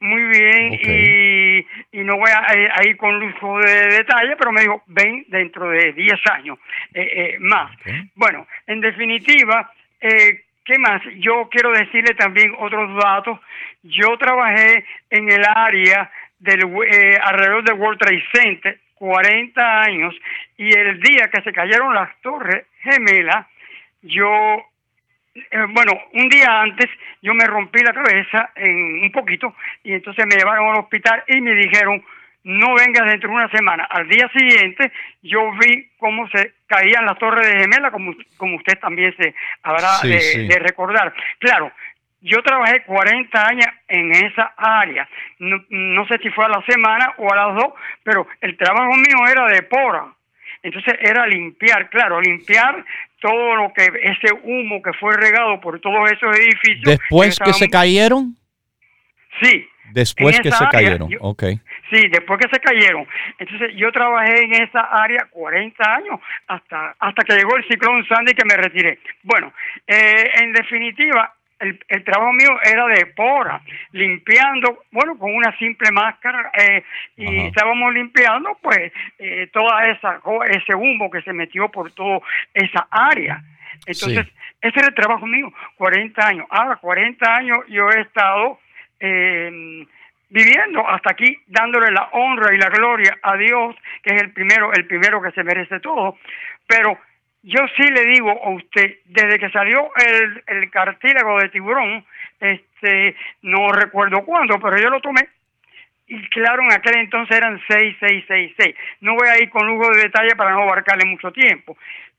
muy 0.01 0.23
bien, 0.25 0.73
y, 0.73 1.99
y 1.99 2.05
no 2.05 2.17
voy 2.17 2.31
a, 2.31 2.87
ir 2.87 2.97
con 2.97 3.21
lujo 3.21 3.61
de 3.61 3.87
detalle, 3.89 4.35
pero 4.37 4.51
me 4.51 4.63
dijo, 4.63 4.83
ven 4.87 5.25
dentro 5.29 5.71
de 5.71 5.93
10 5.93 6.13
años 6.33 6.59
eh, 6.93 7.09
eh, 7.13 7.37
más. 7.39 7.71
Bueno, 8.17 8.47
en 8.67 8.81
definitiva, 8.81 9.71
eh, 10.01 10.43
¿qué 10.65 10.79
más? 10.79 11.03
Yo 11.19 11.49
quiero 11.51 11.71
decirle 11.71 12.15
también 12.15 12.53
otros 12.59 12.97
datos. 13.01 13.39
Yo 13.85 14.17
trabajé 14.19 14.85
en 15.11 15.31
el 15.31 15.45
área 15.45 16.11
del 16.43 16.65
eh, 16.65 17.19
alrededor 17.23 17.65
del 17.65 17.75
World 17.75 18.01
Trade 18.01 18.25
Center 18.33 18.79
40 18.97 19.81
años 19.83 20.15
y 20.57 20.77
el 20.77 21.01
día 21.01 21.29
que 21.33 21.43
se 21.43 21.53
cayeron 21.53 21.95
las 21.95 22.11
torres 22.21 22.67
gemelas, 22.83 23.47
yo 24.03 24.65
eh, 25.35 25.67
bueno, 25.71 25.93
un 26.13 26.29
día 26.29 26.61
antes 26.61 26.89
yo 27.23 27.35
me 27.35 27.47
rompí 27.47 27.83
la 27.83 27.93
cabeza 27.93 28.51
en 28.57 29.03
un 29.05 29.13
poquito 29.13 29.55
y 29.83 29.93
entonces 29.93 30.27
me 30.27 30.37
llevaron 30.37 30.71
al 30.71 30.81
hospital 30.81 31.25
y 31.27 31.41
me 31.41 31.55
dijeron 31.55 32.03
no 32.45 32.75
vengas 32.75 33.07
dentro 33.07 33.29
de 33.31 33.37
una 33.37 33.49
semana. 33.51 33.85
Al 33.85 34.09
día 34.09 34.29
siguiente 34.37 34.91
yo 35.23 35.53
vi 35.61 35.89
cómo 35.99 36.29
se 36.29 36.55
caían 36.67 37.07
las 37.07 37.19
torres 37.19 37.47
de 37.47 37.61
gemela, 37.61 37.91
como, 37.93 38.15
como 38.37 38.57
usted 38.57 38.79
también 38.81 39.15
se 39.17 39.35
habrá 39.63 39.89
Sí, 40.01 40.09
de, 40.09 40.21
sí. 40.21 40.49
de 40.49 40.59
recordar. 40.59 41.15
Claro, 41.39 41.71
yo 42.21 42.43
trabajé 42.43 42.83
40 42.83 43.47
años 43.49 43.67
en 43.89 44.11
esa 44.13 44.53
área. 44.57 45.09
No, 45.39 45.63
no 45.71 46.07
sé 46.09 46.19
si 46.19 46.31
fue 46.31 46.45
a 46.45 46.49
la 46.49 46.63
semana 46.67 47.13
o 47.19 47.33
a 47.33 47.37
las 47.37 47.55
dos, 47.55 47.75
pero 48.03 48.27
el 48.41 48.57
trabajo 48.57 48.93
mío 48.97 49.19
era 49.31 49.47
de 49.47 49.63
pora. 49.63 50.07
Entonces 50.65 50.95
era 51.01 51.27
limpiar, 51.27 51.91
claro, 51.91 52.21
limpiar 52.21 52.85
todo 53.23 53.57
lo 53.57 53.73
que, 53.73 53.85
ese 53.85 54.35
humo 54.43 54.83
que 54.83 54.93
fue 55.01 55.15
regado 55.17 55.61
por 55.61 55.81
todos 55.81 56.11
esos 56.11 56.37
edificios. 56.39 56.83
Después 56.85 57.39
que 57.39 57.53
se 57.55 57.69
cayeron, 57.71 58.37
Sí, 59.41 59.67
después 59.93 60.39
que 60.41 60.51
se 60.51 60.57
área, 60.57 60.69
cayeron. 60.71 61.09
yo- 61.09 61.19
Ok. 61.21 61.45
Sí, 61.91 62.09
después 62.11 62.39
que 62.41 62.49
se 62.55 62.61
cayeron. 62.61 63.07
Entonces 63.39 63.71
yo 63.77 63.91
trabajé 63.93 64.45
en 64.45 64.53
esa 64.63 64.81
área 64.81 65.27
40 65.31 65.95
años 65.95 66.21
hasta 66.49 66.95
hasta 66.99 67.25
que 67.25 67.35
llegó 67.37 67.57
el 67.57 67.67
ciclón 67.69 68.05
Sandy 68.07 68.33
que 68.35 68.45
me 68.45 68.57
retiré. 68.57 68.99
Bueno, 69.23 69.53
eh, 69.87 70.31
en 70.43 70.53
definitiva, 70.53 71.35
el, 71.63 71.81
el 71.89 72.05
trabajo 72.05 72.33
mío 72.33 72.51
era 72.65 72.87
de 72.89 73.07
pora, 73.07 73.61
limpiando, 73.93 74.85
bueno, 74.91 75.17
con 75.19 75.35
una 75.35 75.57
simple 75.59 75.91
máscara 75.93 76.51
eh, 76.59 76.83
y 77.17 77.39
Ajá. 77.39 77.49
estábamos 77.49 77.95
limpiando 77.95 78.59
pues 78.63 78.93
eh, 79.19 79.49
toda 79.53 79.87
esa 79.87 80.21
ese 80.51 80.75
humo 80.75 81.11
que 81.11 81.23
se 81.23 81.33
metió 81.33 81.69
por 81.71 81.91
toda 81.93 82.21
esa 82.53 82.87
área. 82.91 83.43
Entonces, 83.87 84.27
Sí. 84.27 84.33
ese 84.61 84.79
era 84.79 84.89
el 84.89 84.95
trabajo 84.95 85.27
mío, 85.27 85.53
40 85.77 86.27
años. 86.27 86.47
Ahora, 86.51 86.77
40 86.77 87.35
años 87.37 87.59
yo 87.69 87.91
he 87.91 88.01
estado 88.03 88.61
eh, 89.01 89.85
viviendo 90.29 90.89
hasta 90.89 91.11
aquí, 91.11 91.37
dándole 91.47 91.91
la 91.91 92.09
honra 92.13 92.55
y 92.55 92.59
la 92.59 92.69
gloria 92.69 93.19
a 93.23 93.37
Dios, 93.37 93.75
que 94.03 94.15
es 94.15 94.23
el 94.23 94.33
primero, 94.33 94.73
el 94.73 94.87
primero 94.87 95.21
que 95.21 95.33
se 95.33 95.43
merece 95.43 95.81
todo. 95.81 96.17
Pero 96.67 96.99
yo 97.43 97.61
sí 97.77 97.83
le 97.83 98.05
digo 98.07 98.31
a 98.31 98.51
usted, 98.51 98.99
desde 99.07 99.39
que 99.39 99.51
salió 99.51 99.91
el, 99.97 100.43
el 100.47 100.71
cartílago 100.71 101.41
de 101.41 101.49
tiburón, 101.49 102.05
este, 102.41 103.17
no 103.43 103.71
recuerdo 103.73 104.25
cuándo, 104.25 104.59
pero 104.61 104.77
yo 104.79 104.91
lo 104.91 105.01
tomé. 105.01 105.29
Y 106.07 106.29
claro, 106.29 106.63
en 106.63 106.73
aquel 106.73 106.99
entonces 106.99 107.37
eran 107.37 107.61
6, 107.69 107.97
6, 107.99 108.25
6, 108.29 108.55
6. 108.57 108.77
No 109.01 109.15
voy 109.15 109.29
a 109.29 109.43
ir 109.43 109.49
con 109.51 109.67
lujo 109.67 109.89
de 109.91 110.03
detalle 110.03 110.37
para 110.37 110.51
no 110.51 110.63
abarcarle 110.63 111.07
mucho 111.07 111.33
tiempo. 111.33 111.77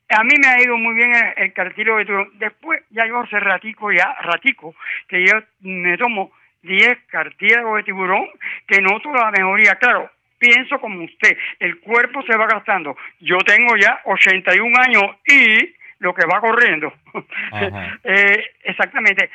A 0.08 0.24
mí 0.24 0.34
me 0.40 0.48
ha 0.48 0.62
ido 0.62 0.76
muy 0.76 0.94
bien 0.94 1.12
el, 1.36 1.52
cartílago 1.52 1.98
de 1.98 2.04
tiburón. 2.04 2.30
Después, 2.38 2.82
ya 2.90 3.06
yo 3.06 3.20
hace 3.20 3.38
ratico, 3.38 3.92
ya 3.92 4.14
ratico, 4.22 4.74
que 5.08 5.24
yo 5.24 5.34
me 5.60 5.96
tomo 5.96 6.32
10 6.62 6.98
cartílagos 7.06 7.76
de 7.76 7.82
tiburón, 7.84 8.26
que 8.66 8.80
noto 8.80 9.12
la 9.12 9.30
mejoría. 9.30 9.76
Claro, 9.76 10.10
pienso 10.46 10.78
como 10.80 11.04
usted, 11.04 11.36
el 11.58 11.80
cuerpo 11.80 12.22
se 12.22 12.36
va 12.36 12.46
gastando. 12.46 12.96
Yo 13.20 13.38
tengo 13.38 13.76
ya 13.76 14.00
81 14.04 14.78
años 14.80 15.04
y 15.26 15.74
lo 15.98 16.14
que 16.14 16.26
va 16.26 16.40
corriendo. 16.40 16.92
Eh, 18.04 18.44
exactamente. 18.64 19.30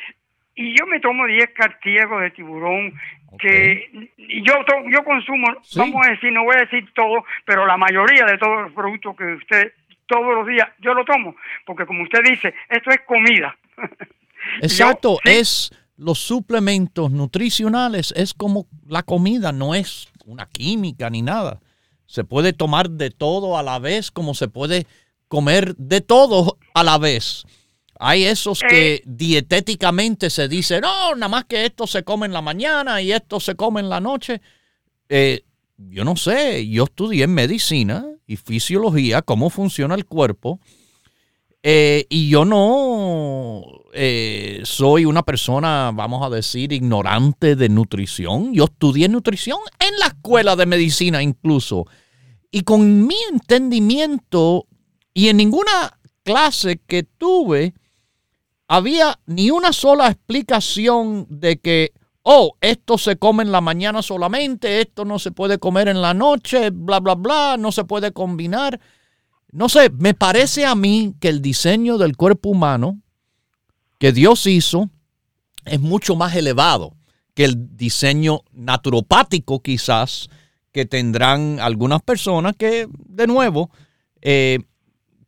Y 0.55 0.77
yo 0.77 0.85
me 0.85 0.99
tomo 0.99 1.25
10 1.25 1.49
cartílagos 1.55 2.21
de 2.21 2.31
tiburón 2.31 2.93
que 3.39 4.09
yo 4.43 4.53
yo 4.91 5.03
consumo, 5.03 5.47
Sí. 5.61 5.79
vamos 5.79 6.05
a 6.05 6.11
decir, 6.11 6.31
no 6.31 6.43
voy 6.43 6.55
a 6.57 6.65
decir 6.65 6.91
todo, 6.93 7.23
pero 7.45 7.65
la 7.65 7.77
mayoría 7.77 8.25
de 8.25 8.37
todos 8.37 8.63
los 8.63 8.73
productos 8.73 9.15
que 9.15 9.23
usted 9.35 9.73
todos 10.07 10.35
los 10.35 10.47
días 10.47 10.67
yo 10.79 10.93
lo 10.93 11.05
tomo, 11.05 11.35
porque 11.65 11.85
como 11.85 12.03
usted 12.03 12.19
dice, 12.23 12.53
esto 12.69 12.89
es 12.89 13.01
comida. 13.05 13.55
Exacto, 14.61 15.19
Yo, 15.23 15.31
sí, 15.31 15.37
es 15.39 15.71
los 15.97 16.19
suplementos 16.19 17.11
nutricionales, 17.11 18.13
es 18.15 18.33
como 18.33 18.65
la 18.87 19.03
comida, 19.03 19.51
no 19.51 19.75
es 19.75 20.11
una 20.29 20.47
química 20.47 21.09
ni 21.09 21.21
nada. 21.21 21.61
Se 22.05 22.23
puede 22.23 22.53
tomar 22.53 22.89
de 22.89 23.11
todo 23.11 23.57
a 23.57 23.63
la 23.63 23.79
vez, 23.79 24.11
como 24.11 24.33
se 24.33 24.47
puede 24.47 24.87
comer 25.27 25.75
de 25.75 26.01
todo 26.01 26.57
a 26.73 26.83
la 26.83 26.97
vez. 26.97 27.43
Hay 27.99 28.23
esos 28.23 28.61
que 28.61 29.03
dietéticamente 29.05 30.29
se 30.29 30.47
dice, 30.47 30.79
no, 30.79 31.15
nada 31.15 31.27
más 31.27 31.45
que 31.45 31.65
esto 31.65 31.85
se 31.85 32.03
come 32.03 32.27
en 32.27 32.33
la 32.33 32.41
mañana 32.41 33.01
y 33.01 33.11
esto 33.11 33.39
se 33.39 33.55
come 33.55 33.81
en 33.81 33.89
la 33.89 33.99
noche. 33.99 34.41
Eh, 35.09 35.43
yo 35.77 36.05
no 36.05 36.15
sé, 36.15 36.67
yo 36.69 36.85
estudié 36.85 37.27
medicina 37.27 38.05
y 38.25 38.37
fisiología, 38.37 39.21
cómo 39.21 39.49
funciona 39.49 39.95
el 39.95 40.05
cuerpo. 40.05 40.59
Eh, 41.61 42.05
y 42.09 42.29
yo 42.29 42.45
no 42.45 43.63
eh, 43.93 44.61
soy 44.63 45.05
una 45.05 45.23
persona, 45.23 45.91
vamos 45.93 46.25
a 46.25 46.29
decir, 46.29 46.71
ignorante 46.73 47.55
de 47.55 47.69
nutrición. 47.69 48.53
Yo 48.53 48.65
estudié 48.65 49.09
nutrición 49.09 49.59
en 49.79 49.97
la 49.99 50.07
escuela 50.07 50.55
de 50.55 50.65
medicina 50.65 51.21
incluso. 51.21 51.85
Y 52.51 52.61
con 52.61 53.05
mi 53.05 53.15
entendimiento 53.31 54.65
y 55.13 55.29
en 55.29 55.37
ninguna 55.37 55.99
clase 56.23 56.79
que 56.85 57.03
tuve, 57.03 57.73
había 58.67 59.19
ni 59.25 59.51
una 59.51 59.73
sola 59.73 60.07
explicación 60.07 61.25
de 61.29 61.59
que, 61.59 61.91
oh, 62.23 62.55
esto 62.61 62.97
se 62.97 63.17
come 63.17 63.43
en 63.43 63.51
la 63.51 63.61
mañana 63.61 64.01
solamente, 64.01 64.81
esto 64.81 65.05
no 65.05 65.19
se 65.19 65.31
puede 65.31 65.57
comer 65.57 65.87
en 65.87 66.01
la 66.01 66.13
noche, 66.13 66.69
bla, 66.69 66.99
bla, 66.99 67.15
bla, 67.15 67.57
no 67.57 67.71
se 67.71 67.83
puede 67.83 68.11
combinar. 68.11 68.79
No 69.51 69.67
sé, 69.69 69.89
me 69.89 70.13
parece 70.13 70.65
a 70.65 70.75
mí 70.75 71.15
que 71.19 71.29
el 71.29 71.41
diseño 71.41 71.97
del 71.97 72.15
cuerpo 72.15 72.49
humano 72.49 73.01
que 73.99 74.11
Dios 74.11 74.47
hizo 74.47 74.89
es 75.65 75.79
mucho 75.79 76.15
más 76.15 76.35
elevado 76.35 76.95
que 77.35 77.45
el 77.45 77.77
diseño 77.77 78.41
naturopático 78.51 79.61
quizás 79.61 80.29
que 80.71 80.85
tendrán 80.85 81.59
algunas 81.59 82.01
personas 82.01 82.55
que, 82.57 82.87
de 82.91 83.27
nuevo, 83.27 83.69
eh, 84.21 84.59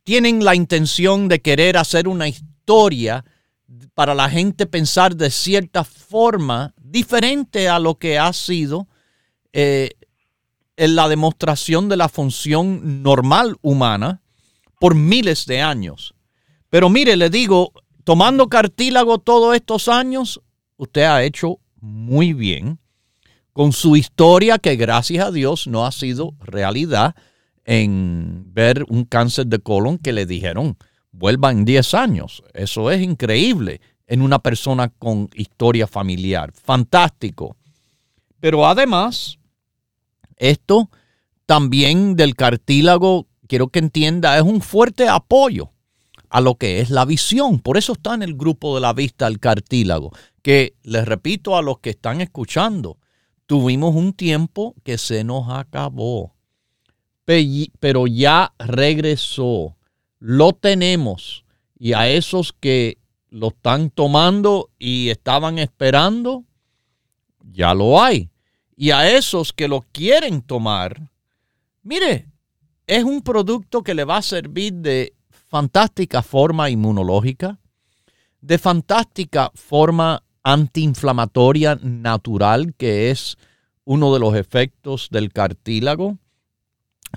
tienen 0.03 0.43
la 0.43 0.55
intención 0.55 1.27
de 1.27 1.41
querer 1.41 1.77
hacer 1.77 2.07
una 2.07 2.27
historia 2.27 3.23
para 3.93 4.15
la 4.15 4.29
gente 4.29 4.65
pensar 4.65 5.15
de 5.15 5.29
cierta 5.29 5.83
forma 5.83 6.73
diferente 6.77 7.69
a 7.69 7.79
lo 7.79 7.95
que 7.95 8.17
ha 8.17 8.31
sido 8.33 8.87
eh, 9.53 9.91
en 10.77 10.95
la 10.95 11.07
demostración 11.07 11.89
de 11.89 11.97
la 11.97 12.09
función 12.09 13.03
normal 13.03 13.57
humana 13.61 14.21
por 14.79 14.95
miles 14.95 15.45
de 15.45 15.61
años. 15.61 16.13
Pero 16.69 16.89
mire, 16.89 17.15
le 17.15 17.29
digo, 17.29 17.73
tomando 18.03 18.49
cartílago 18.49 19.19
todos 19.19 19.55
estos 19.55 19.87
años, 19.87 20.41
usted 20.77 21.03
ha 21.03 21.23
hecho 21.23 21.59
muy 21.79 22.33
bien. 22.33 22.79
con 23.53 23.73
su 23.73 23.97
historia 23.97 24.59
que 24.59 24.77
gracias 24.77 25.25
a 25.25 25.31
Dios 25.31 25.67
no 25.67 25.85
ha 25.85 25.91
sido 25.91 26.33
realidad 26.39 27.15
en 27.65 28.45
ver 28.53 28.85
un 28.87 29.03
cáncer 29.03 29.47
de 29.47 29.59
colon 29.59 29.97
que 29.97 30.13
le 30.13 30.25
dijeron 30.25 30.77
vuelva 31.11 31.51
en 31.51 31.65
10 31.65 31.93
años. 31.93 32.43
Eso 32.53 32.89
es 32.91 33.01
increíble 33.01 33.81
en 34.07 34.21
una 34.21 34.39
persona 34.39 34.89
con 34.89 35.29
historia 35.33 35.87
familiar. 35.87 36.51
Fantástico. 36.53 37.55
Pero 38.39 38.65
además, 38.65 39.37
esto 40.37 40.89
también 41.45 42.15
del 42.15 42.35
cartílago, 42.35 43.27
quiero 43.47 43.67
que 43.67 43.79
entienda, 43.79 44.37
es 44.37 44.43
un 44.43 44.61
fuerte 44.61 45.07
apoyo 45.07 45.71
a 46.31 46.39
lo 46.39 46.55
que 46.55 46.79
es 46.79 46.89
la 46.89 47.05
visión. 47.05 47.59
Por 47.59 47.77
eso 47.77 47.93
está 47.93 48.13
en 48.13 48.23
el 48.23 48.35
grupo 48.35 48.73
de 48.73 48.81
la 48.81 48.93
vista 48.93 49.27
el 49.27 49.39
cartílago, 49.39 50.11
que 50.41 50.75
les 50.81 51.05
repito 51.05 51.57
a 51.57 51.61
los 51.61 51.79
que 51.79 51.91
están 51.91 52.21
escuchando, 52.21 52.97
tuvimos 53.45 53.95
un 53.95 54.13
tiempo 54.13 54.73
que 54.83 54.97
se 54.97 55.25
nos 55.25 55.49
acabó, 55.49 56.33
pero 57.79 58.07
ya 58.07 58.53
regresó, 58.57 59.75
lo 60.19 60.53
tenemos 60.53 61.43
y 61.77 61.93
a 61.93 62.09
esos 62.09 62.53
que 62.53 62.97
lo 63.29 63.49
están 63.49 63.89
tomando 63.89 64.69
y 64.79 65.09
estaban 65.09 65.59
esperando, 65.59 66.45
ya 67.51 67.73
lo 67.73 68.01
hay. 68.01 68.29
Y 68.75 68.91
a 68.91 69.09
esos 69.09 69.53
que 69.53 69.67
lo 69.67 69.81
quieren 69.91 70.41
tomar, 70.41 71.11
mire, 71.83 72.27
es 72.87 73.03
un 73.03 73.21
producto 73.21 73.83
que 73.83 73.93
le 73.93 74.05
va 74.05 74.17
a 74.17 74.21
servir 74.21 74.73
de 74.73 75.13
fantástica 75.51 76.21
forma 76.21 76.69
inmunológica, 76.69 77.59
de 78.39 78.57
fantástica 78.57 79.51
forma 79.53 80.23
antiinflamatoria 80.43 81.77
natural, 81.83 82.73
que 82.75 83.11
es 83.11 83.35
uno 83.83 84.13
de 84.13 84.21
los 84.21 84.33
efectos 84.35 85.09
del 85.11 85.33
cartílago, 85.33 86.17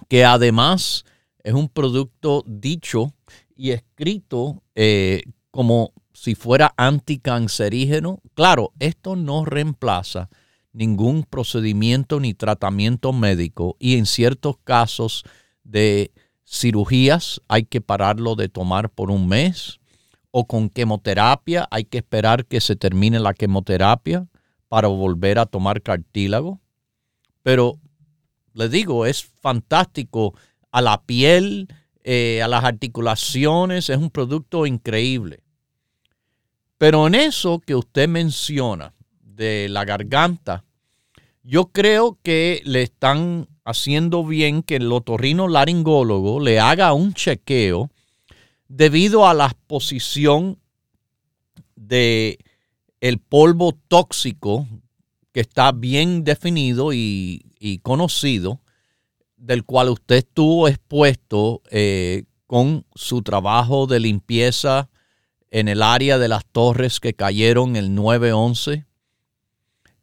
que 0.09 0.25
además 0.25 1.05
es 1.45 1.55
un 1.55 1.69
producto 1.69 2.43
dicho 2.45 3.15
y 3.57 3.71
escrito 3.71 4.65
eh, 4.75 5.23
como 5.53 5.93
si 6.13 6.35
fuera 6.35 6.75
anticancerígeno. 6.77 8.21
Claro, 8.35 8.73
esto 8.81 9.15
no 9.15 9.45
reemplaza 9.45 10.29
ningún 10.73 11.23
procedimiento 11.23 12.19
ni 12.19 12.35
tratamiento 12.35 13.13
médico 13.13 13.77
y 13.79 13.97
en 13.97 14.07
ciertos 14.07 14.57
casos 14.65 15.23
de 15.63 16.11
cirugías 16.45 17.41
hay 17.49 17.65
que 17.65 17.81
pararlo 17.81 18.35
de 18.37 18.49
tomar 18.49 18.91
por 18.91 19.11
un 19.11 19.29
mes 19.29 19.81
o 20.31 20.47
con 20.47 20.69
quimioterapia 20.69 21.69
hay 21.71 21.85
que 21.85 21.99
esperar 21.99 22.45
que 22.47 22.61
se 22.61 22.77
termine 22.77 23.21
la 23.21 23.35
quimioterapia 23.35 24.27
para 24.69 24.89
volver 24.89 25.39
a 25.39 25.47
tomar 25.47 25.81
cartílago. 25.83 26.61
Pero 27.43 27.79
le 28.53 28.69
digo, 28.69 29.07
es 29.07 29.25
fantástico 29.41 30.35
a 30.73 30.83
la 30.83 31.03
piel, 31.03 31.69
eh, 32.03 32.43
a 32.43 32.49
las 32.49 32.65
articulaciones, 32.65 33.89
es 33.91 33.97
un 33.97 34.11
producto 34.11 34.67
increíble. 34.67 35.45
Pero 36.79 37.07
en 37.07 37.15
eso 37.15 37.61
que 37.61 37.77
usted 37.77 38.09
menciona 38.09 38.93
de 39.21 39.69
la 39.69 39.85
garganta, 39.85 40.65
yo 41.43 41.67
creo 41.67 42.19
que 42.23 42.61
le 42.65 42.83
están 42.83 43.47
haciendo 43.65 44.25
bien 44.25 44.63
que 44.63 44.77
el 44.77 44.93
otorrino 44.93 45.49
laringólogo 45.49 46.41
le 46.41 46.61
haga 46.61 46.93
un 46.93 47.15
chequeo 47.15 47.91
debido 48.69 49.27
a 49.27 49.35
la 49.35 49.47
exposición 49.47 50.59
de 51.75 52.39
el 53.01 53.19
polvo 53.19 53.77
tóxico 53.89 54.67
que 55.33 55.41
está 55.41 55.73
bien 55.73 56.25
definido 56.25 56.93
y, 56.93 57.41
conocido, 57.83 58.61
del 59.37 59.65
cual 59.65 59.89
usted 59.89 60.17
estuvo 60.17 60.69
expuesto 60.69 61.63
eh, 61.71 62.25
con 62.47 62.87
su 62.95 63.23
trabajo 63.23 63.87
de 63.87 64.01
limpieza 64.01 64.91
en 65.51 65.69
el 65.69 65.83
área 65.83 66.19
de 66.19 66.29
las 66.29 66.45
torres 66.47 67.01
que 67.01 67.15
cayeron 67.15 67.77
el 67.77 67.91
9-11 67.91 68.87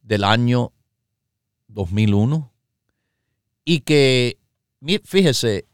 del 0.02 0.24
año 0.24 0.74
2001 1.68 2.51
y 3.64 3.82
que, 3.82 4.40
fíjese, 5.04 5.68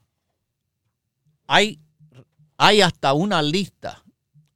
hay, 1.48 1.80
hay 2.58 2.82
hasta 2.82 3.14
una 3.14 3.42
lista 3.42 4.04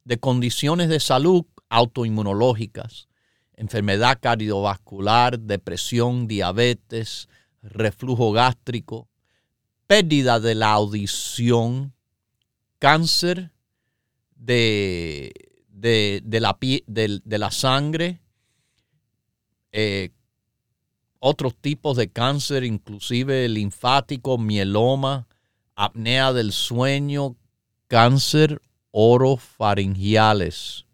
de 0.04 0.18
condiciones 0.18 0.88
de 0.88 1.00
salud 1.00 1.44
autoinmunológicas, 1.68 3.08
enfermedad 3.54 4.18
cardiovascular, 4.20 5.38
depresión, 5.38 6.26
diabetes, 6.26 7.28
reflujo 7.62 8.32
gástrico, 8.32 9.08
pérdida 9.86 10.40
de 10.40 10.54
la 10.54 10.72
audición, 10.72 11.94
cáncer 12.78 13.52
de, 14.34 15.32
de, 15.68 16.40
la, 16.40 16.58
de, 16.60 17.38
la 17.38 17.50
sangre, 17.50 18.20
eh, 19.70 20.10
otros 21.24 21.54
tipos 21.54 21.96
de 21.96 22.08
cáncer, 22.08 22.64
inclusive 22.64 23.48
linfático, 23.48 24.38
mieloma, 24.38 25.28
apnea 25.76 26.32
del 26.32 26.50
sueño, 26.50 27.36
cáncer 27.86 28.60
orofaringiales. 28.90 30.84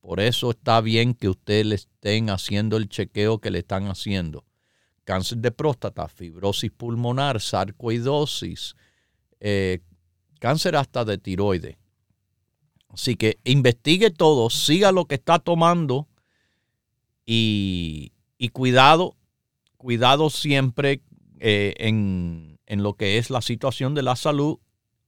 Por 0.00 0.18
eso 0.18 0.50
está 0.50 0.80
bien 0.80 1.14
que 1.14 1.28
usted 1.28 1.64
le 1.66 1.76
estén 1.76 2.30
haciendo 2.30 2.76
el 2.76 2.88
chequeo 2.88 3.38
que 3.38 3.52
le 3.52 3.60
están 3.60 3.86
haciendo. 3.86 4.44
Cáncer 5.04 5.38
de 5.38 5.52
próstata, 5.52 6.08
fibrosis 6.08 6.72
pulmonar, 6.72 7.40
sarcoidosis, 7.40 8.74
eh, 9.38 9.78
cáncer 10.40 10.74
hasta 10.74 11.04
de 11.04 11.16
tiroides. 11.16 11.76
Así 12.88 13.14
que 13.14 13.38
investigue 13.44 14.10
todo, 14.10 14.50
siga 14.50 14.90
lo 14.90 15.04
que 15.04 15.14
está 15.14 15.38
tomando 15.38 16.08
y 17.24 18.10
cuidado 18.52 19.14
cuidado 19.86 20.30
siempre 20.30 21.00
eh, 21.38 21.72
en, 21.78 22.58
lo 22.66 22.94
que 22.94 23.18
es 23.18 23.30
la 23.30 23.40
situación 23.40 23.94
de 23.94 24.02
la 24.02 24.16
salud 24.16 24.58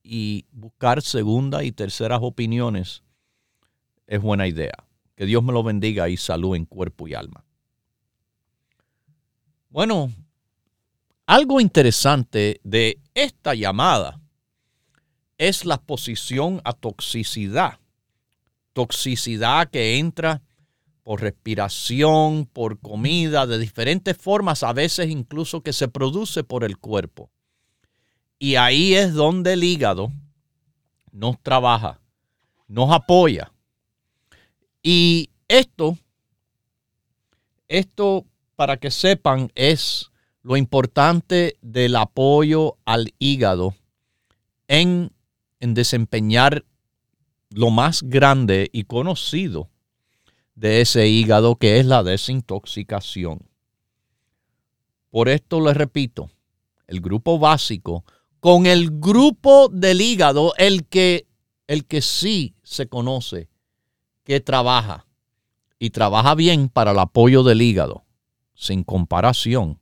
y 0.04 0.46
buscar 0.52 1.02
segunda 1.02 1.64
y 1.64 1.72
terceras 1.72 2.20
opiniones 2.22 3.02
es 4.06 4.22
buena 4.22 4.46
idea. 4.46 4.84
Que 5.16 5.26
Dios 5.26 5.42
me 5.42 5.52
lo 5.52 5.64
bendiga 5.64 6.08
y 6.08 6.16
salud 6.16 6.54
en 6.54 6.64
cuerpo 6.64 7.08
y 7.08 7.14
alma. 7.14 7.44
Bueno, 9.68 10.12
algo 11.26 11.60
interesante 11.60 12.60
de 12.62 13.00
esta 13.14 13.56
llamada 13.56 14.20
es 15.38 15.64
la 15.64 15.74
exposición 15.74 16.60
a 16.62 16.72
toxicidad. 16.72 17.80
Toxicidad 18.74 19.70
que 19.70 19.98
entra 19.98 20.40
por 21.08 21.22
respiración, 21.22 22.44
por 22.44 22.80
comida, 22.80 23.46
de 23.46 23.58
diferentes 23.58 24.14
formas, 24.14 24.62
a 24.62 24.74
veces 24.74 25.08
incluso 25.08 25.62
que 25.62 25.72
se 25.72 25.88
produce 25.88 26.44
por 26.44 26.64
el 26.64 26.76
cuerpo. 26.76 27.30
Y 28.38 28.56
ahí 28.56 28.92
es 28.92 29.14
donde 29.14 29.54
el 29.54 29.64
hígado 29.64 30.12
nos 31.10 31.42
trabaja, 31.42 31.98
nos 32.66 32.92
apoya. 32.92 33.50
Y 34.82 35.30
esto, 35.48 35.96
esto 37.68 38.26
para 38.54 38.76
que 38.76 38.90
sepan 38.90 39.50
es 39.54 40.10
lo 40.42 40.58
importante 40.58 41.56
del 41.62 41.96
apoyo 41.96 42.76
al 42.84 43.14
hígado 43.18 43.74
en, 44.66 45.10
en 45.58 45.72
desempeñar 45.72 46.66
lo 47.48 47.70
más 47.70 48.02
grande 48.02 48.68
y 48.74 48.84
conocido 48.84 49.70
de 50.58 50.80
ese 50.80 51.06
hígado 51.06 51.54
que 51.54 51.78
es 51.78 51.86
la 51.86 52.02
desintoxicación. 52.02 53.48
Por 55.10 55.28
esto 55.28 55.60
les 55.60 55.76
repito, 55.76 56.30
el 56.88 57.00
grupo 57.00 57.38
básico 57.38 58.04
con 58.40 58.66
el 58.66 58.90
grupo 58.98 59.68
del 59.68 60.00
hígado, 60.00 60.54
el 60.58 60.86
que, 60.86 61.26
el 61.68 61.86
que 61.86 62.02
sí 62.02 62.56
se 62.62 62.88
conoce, 62.88 63.48
que 64.24 64.40
trabaja 64.40 65.06
y 65.78 65.90
trabaja 65.90 66.34
bien 66.34 66.68
para 66.68 66.90
el 66.90 66.98
apoyo 66.98 67.44
del 67.44 67.62
hígado, 67.62 68.04
sin 68.54 68.82
comparación 68.82 69.80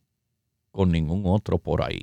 con 0.70 0.90
ningún 0.90 1.22
otro 1.24 1.58
por 1.58 1.82
ahí. 1.82 2.02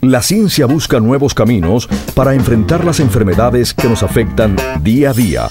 La 0.01 0.21
ciencia 0.21 0.65
busca 0.65 1.01
nuevos 1.01 1.33
caminos 1.33 1.89
para 2.15 2.33
enfrentar 2.33 2.85
las 2.85 3.01
enfermedades 3.01 3.73
que 3.73 3.89
nos 3.89 4.01
afectan 4.01 4.55
día 4.81 5.09
a 5.09 5.13
día. 5.13 5.49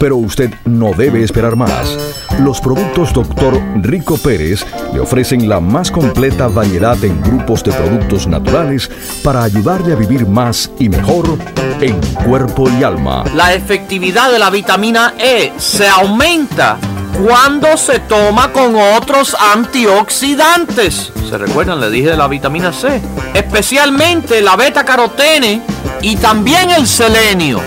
Pero 0.00 0.16
usted 0.16 0.52
no 0.64 0.92
debe 0.94 1.22
esperar 1.22 1.54
más. 1.54 1.96
Los 2.40 2.60
productos 2.60 3.12
Dr. 3.12 3.62
Rico 3.82 4.18
Pérez 4.18 4.66
le 4.92 4.98
ofrecen 4.98 5.48
la 5.48 5.60
más 5.60 5.92
completa 5.92 6.48
variedad 6.48 7.02
en 7.04 7.22
grupos 7.22 7.62
de 7.62 7.70
productos 7.70 8.26
naturales 8.26 8.90
para 9.22 9.44
ayudarle 9.44 9.92
a 9.92 9.96
vivir 9.96 10.26
más 10.26 10.72
y 10.80 10.88
mejor 10.88 11.38
en 11.80 12.00
cuerpo 12.26 12.68
y 12.68 12.82
alma. 12.82 13.22
La 13.36 13.54
efectividad 13.54 14.32
de 14.32 14.40
la 14.40 14.50
vitamina 14.50 15.14
E 15.18 15.52
se 15.56 15.86
aumenta 15.86 16.78
cuando 17.22 17.76
se 17.76 18.00
toma 18.00 18.52
con 18.52 18.74
otros 18.76 19.36
antioxidantes. 19.52 21.12
¿Se 21.28 21.38
recuerdan? 21.38 21.80
Le 21.80 21.90
dije 21.90 22.10
de 22.10 22.16
la 22.16 22.28
vitamina 22.28 22.72
C. 22.72 23.00
Especialmente 23.34 24.40
la 24.40 24.56
beta 24.56 24.84
carotene 24.84 25.62
y 26.02 26.16
también 26.16 26.70
el 26.70 26.86
selenio. 26.86 27.60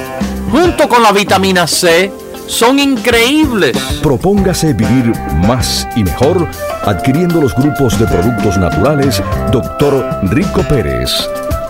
Junto 0.52 0.88
con 0.88 1.04
la 1.04 1.12
vitamina 1.12 1.68
C 1.68 2.12
son 2.48 2.80
increíbles. 2.80 3.78
Propóngase 4.02 4.74
vivir 4.74 5.14
más 5.46 5.88
y 5.96 6.04
mejor 6.04 6.48
adquiriendo 6.86 7.42
los 7.42 7.54
grupos 7.56 8.00
de 8.00 8.08
productos 8.08 8.58
naturales 8.58 9.22
Dr. 9.52 10.20
Rico 10.24 10.62
Pérez. 10.64 11.12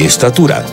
estatura. 0.00 0.64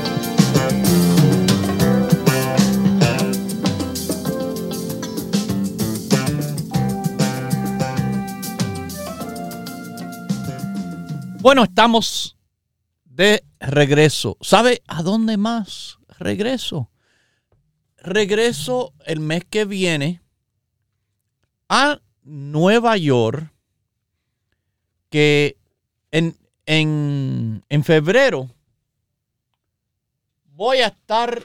Bueno, 11.42 11.64
estamos 11.64 12.38
de 13.04 13.44
regreso. 13.60 14.38
¿Sabe 14.40 14.82
a 14.88 15.04
dónde 15.04 15.36
más 15.36 15.98
regreso? 16.18 16.90
Regreso 17.98 18.94
el 19.06 19.20
mes 19.20 19.44
que 19.50 19.66
viene 19.66 20.22
a 21.68 22.00
Nueva 22.24 22.96
York, 22.96 23.54
que 25.10 25.58
en, 26.12 26.38
en 26.66 27.84
febrero 27.84 28.50
voy 30.60 30.80
a 30.80 30.88
estar 30.88 31.42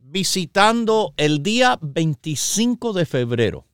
visitando 0.00 1.14
el 1.16 1.44
día 1.44 1.78
25 1.80 2.92
de 2.92 3.06
febrero. 3.06 3.66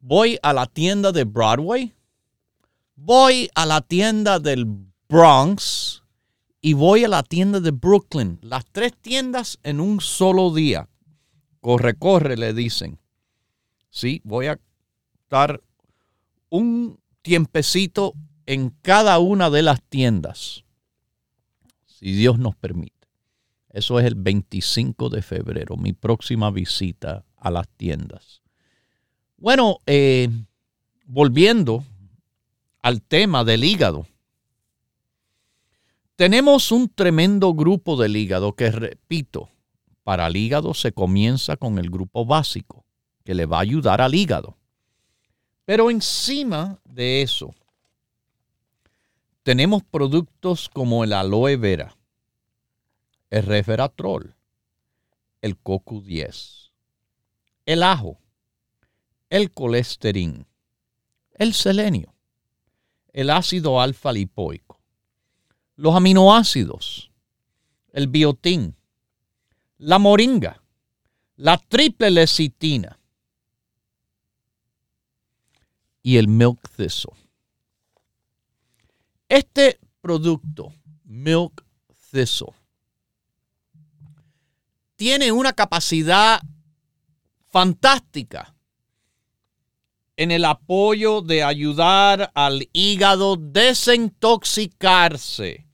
Voy 0.00 0.38
a 0.42 0.54
la 0.54 0.64
tienda 0.64 1.12
de 1.12 1.24
Broadway 1.24 1.92
voy 2.96 3.50
a 3.54 3.66
la 3.66 3.82
tienda 3.82 4.38
del 4.38 4.64
Bronx 5.06 6.02
y 6.62 6.72
voy 6.72 7.04
a 7.04 7.08
la 7.08 7.22
tienda 7.22 7.60
de 7.60 7.72
Brooklyn. 7.72 8.38
Las 8.40 8.64
tres 8.72 8.94
tiendas 8.98 9.58
en 9.64 9.80
un 9.80 10.00
solo 10.00 10.54
día. 10.54 10.88
Corre, 11.60 11.92
corre, 11.92 12.38
le 12.38 12.54
dicen. 12.54 12.98
Sí, 13.90 14.22
voy 14.24 14.46
a 14.46 14.58
estar 15.14 15.62
un 16.48 16.98
tiempecito 17.20 18.14
en 18.46 18.70
cada 18.80 19.18
una 19.18 19.50
de 19.50 19.60
las 19.60 19.82
tiendas. 19.82 20.64
Si 21.86 22.12
Dios 22.12 22.38
nos 22.38 22.56
permite. 22.56 22.99
Eso 23.70 23.98
es 24.00 24.06
el 24.06 24.16
25 24.16 25.08
de 25.08 25.22
febrero, 25.22 25.76
mi 25.76 25.92
próxima 25.92 26.50
visita 26.50 27.24
a 27.36 27.50
las 27.50 27.68
tiendas. 27.68 28.42
Bueno, 29.36 29.78
eh, 29.86 30.28
volviendo 31.06 31.84
al 32.82 33.02
tema 33.02 33.44
del 33.44 33.64
hígado. 33.64 34.06
Tenemos 36.16 36.72
un 36.72 36.88
tremendo 36.88 37.54
grupo 37.54 37.96
del 37.96 38.16
hígado 38.16 38.54
que, 38.54 38.70
repito, 38.70 39.48
para 40.02 40.26
el 40.26 40.36
hígado 40.36 40.74
se 40.74 40.92
comienza 40.92 41.56
con 41.56 41.78
el 41.78 41.90
grupo 41.90 42.26
básico, 42.26 42.84
que 43.24 43.34
le 43.34 43.46
va 43.46 43.58
a 43.58 43.62
ayudar 43.62 44.00
al 44.00 44.14
hígado. 44.14 44.56
Pero 45.64 45.90
encima 45.90 46.78
de 46.84 47.22
eso, 47.22 47.54
tenemos 49.42 49.82
productos 49.82 50.68
como 50.68 51.04
el 51.04 51.12
aloe 51.12 51.56
vera, 51.56 51.96
el 53.30 53.42
resveratrol, 53.44 54.34
el 55.40 55.62
CoQ10, 55.62 56.72
el 57.66 57.82
ajo, 57.82 58.18
el 59.30 59.52
colesterol, 59.52 60.46
el 61.34 61.54
selenio 61.54 62.14
el 63.12 63.30
ácido 63.30 63.80
alfa 63.80 64.12
lipoico, 64.12 64.80
los 65.76 65.94
aminoácidos, 65.94 67.10
el 67.92 68.06
biotín, 68.06 68.76
la 69.78 69.98
moringa, 69.98 70.62
la 71.36 71.58
triple 71.58 72.10
lecitina 72.10 72.98
y 76.02 76.16
el 76.16 76.28
milk 76.28 76.60
thistle. 76.76 77.12
Este 79.28 79.78
producto, 80.00 80.72
milk 81.04 81.64
thistle, 82.10 82.54
tiene 85.00 85.32
una 85.32 85.54
capacidad 85.54 86.42
fantástica 87.48 88.54
en 90.18 90.30
el 90.30 90.44
apoyo 90.44 91.22
de 91.22 91.42
ayudar 91.42 92.30
al 92.34 92.68
hígado 92.74 93.36
desintoxicarse, 93.36 95.66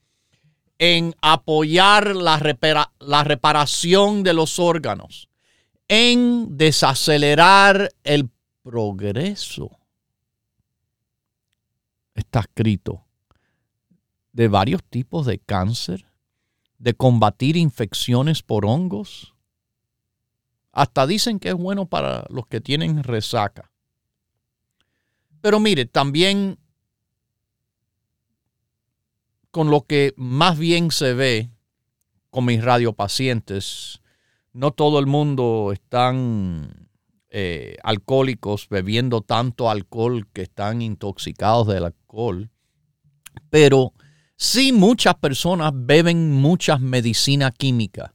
en 0.79 1.13
apoyar 1.21 2.15
la, 2.15 2.39
la 2.99 3.23
reparación 3.25 4.23
de 4.23 4.33
los 4.33 4.59
órganos, 4.59 5.27
en 5.89 6.55
desacelerar 6.55 7.89
el 8.05 8.29
progreso. 8.63 9.77
Está 12.15 12.39
escrito 12.39 13.03
de 14.31 14.47
varios 14.47 14.81
tipos 14.85 15.25
de 15.25 15.37
cáncer, 15.37 16.06
de 16.77 16.93
combatir 16.93 17.57
infecciones 17.57 18.43
por 18.43 18.65
hongos. 18.65 19.33
Hasta 20.71 21.07
dicen 21.07 21.39
que 21.39 21.49
es 21.49 21.55
bueno 21.55 21.87
para 21.87 22.25
los 22.29 22.45
que 22.47 22.61
tienen 22.61 23.03
resaca. 23.03 23.71
Pero 25.41 25.59
mire, 25.59 25.85
también 25.85 26.59
con 29.51 29.71
lo 29.71 29.81
que 29.81 30.13
más 30.17 30.57
bien 30.57 30.91
se 30.91 31.13
ve 31.13 31.49
con 32.29 32.45
mis 32.45 32.63
radiopacientes, 32.63 34.01
no 34.53 34.71
todo 34.71 34.99
el 34.99 35.07
mundo 35.07 35.71
están 35.73 36.89
eh, 37.29 37.77
alcohólicos 37.83 38.69
bebiendo 38.69 39.21
tanto 39.21 39.69
alcohol 39.69 40.27
que 40.31 40.43
están 40.43 40.81
intoxicados 40.81 41.67
del 41.67 41.85
alcohol, 41.85 42.49
pero 43.49 43.93
sí 44.37 44.71
muchas 44.71 45.15
personas 45.15 45.71
beben 45.75 46.31
muchas 46.31 46.79
medicina 46.79 47.51
química. 47.51 48.13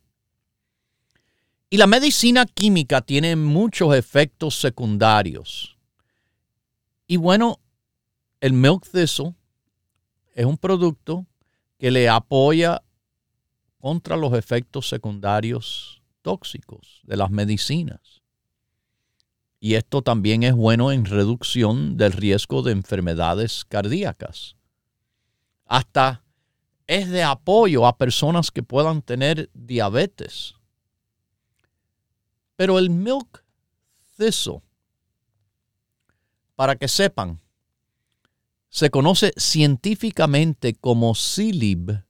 Y 1.68 1.76
la 1.76 1.86
medicina 1.86 2.46
química 2.46 3.00
tiene 3.00 3.34
muchos 3.34 3.94
efectos 3.94 4.58
secundarios. 4.60 5.76
Y 7.06 7.16
bueno, 7.16 7.60
el 8.40 8.52
Milk 8.52 8.88
Thistle 8.90 9.34
es 10.34 10.46
un 10.46 10.56
producto 10.56 11.26
que 11.78 11.90
le 11.90 12.08
apoya 12.08 12.82
contra 13.78 14.16
los 14.16 14.34
efectos 14.34 14.88
secundarios 14.88 16.02
tóxicos 16.22 17.00
de 17.02 17.16
las 17.16 17.30
medicinas. 17.30 18.22
Y 19.58 19.74
esto 19.74 20.02
también 20.02 20.42
es 20.42 20.54
bueno 20.54 20.92
en 20.92 21.04
reducción 21.04 21.96
del 21.96 22.12
riesgo 22.12 22.62
de 22.62 22.72
enfermedades 22.72 23.64
cardíacas. 23.64 24.56
Hasta 25.72 26.22
es 26.86 27.08
de 27.08 27.22
apoyo 27.22 27.86
a 27.86 27.96
personas 27.96 28.50
que 28.50 28.62
puedan 28.62 29.00
tener 29.00 29.48
diabetes. 29.54 30.54
Pero 32.56 32.78
el 32.78 32.90
milk 32.90 33.42
thistle 34.18 34.60
para 36.56 36.76
que 36.76 36.88
sepan, 36.88 37.40
se 38.68 38.90
conoce 38.90 39.32
científicamente 39.38 40.74
como 40.74 41.14
Silib 41.14 42.04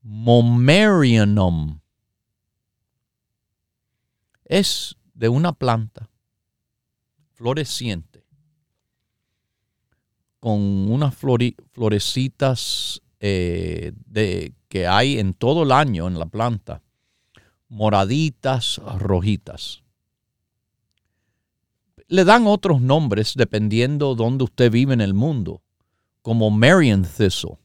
momerianum. 0.00 1.80
Es 4.46 4.96
de 5.12 5.28
una 5.28 5.52
planta 5.52 6.08
floreciente 7.34 8.09
con 10.40 10.90
unas 10.90 11.14
florecitas 11.14 13.02
eh, 13.20 13.92
que 14.68 14.86
hay 14.86 15.18
en 15.18 15.34
todo 15.34 15.62
el 15.62 15.72
año 15.72 16.08
en 16.08 16.18
la 16.18 16.26
planta, 16.26 16.82
moraditas, 17.68 18.80
rojitas. 18.98 19.82
Le 22.08 22.24
dan 22.24 22.46
otros 22.46 22.80
nombres 22.80 23.34
dependiendo 23.36 24.14
dónde 24.14 24.44
usted 24.44 24.72
vive 24.72 24.94
en 24.94 25.02
el 25.02 25.14
mundo, 25.14 25.62
como 26.22 26.50
Marian 26.50 27.04
Thistle, 27.04 27.58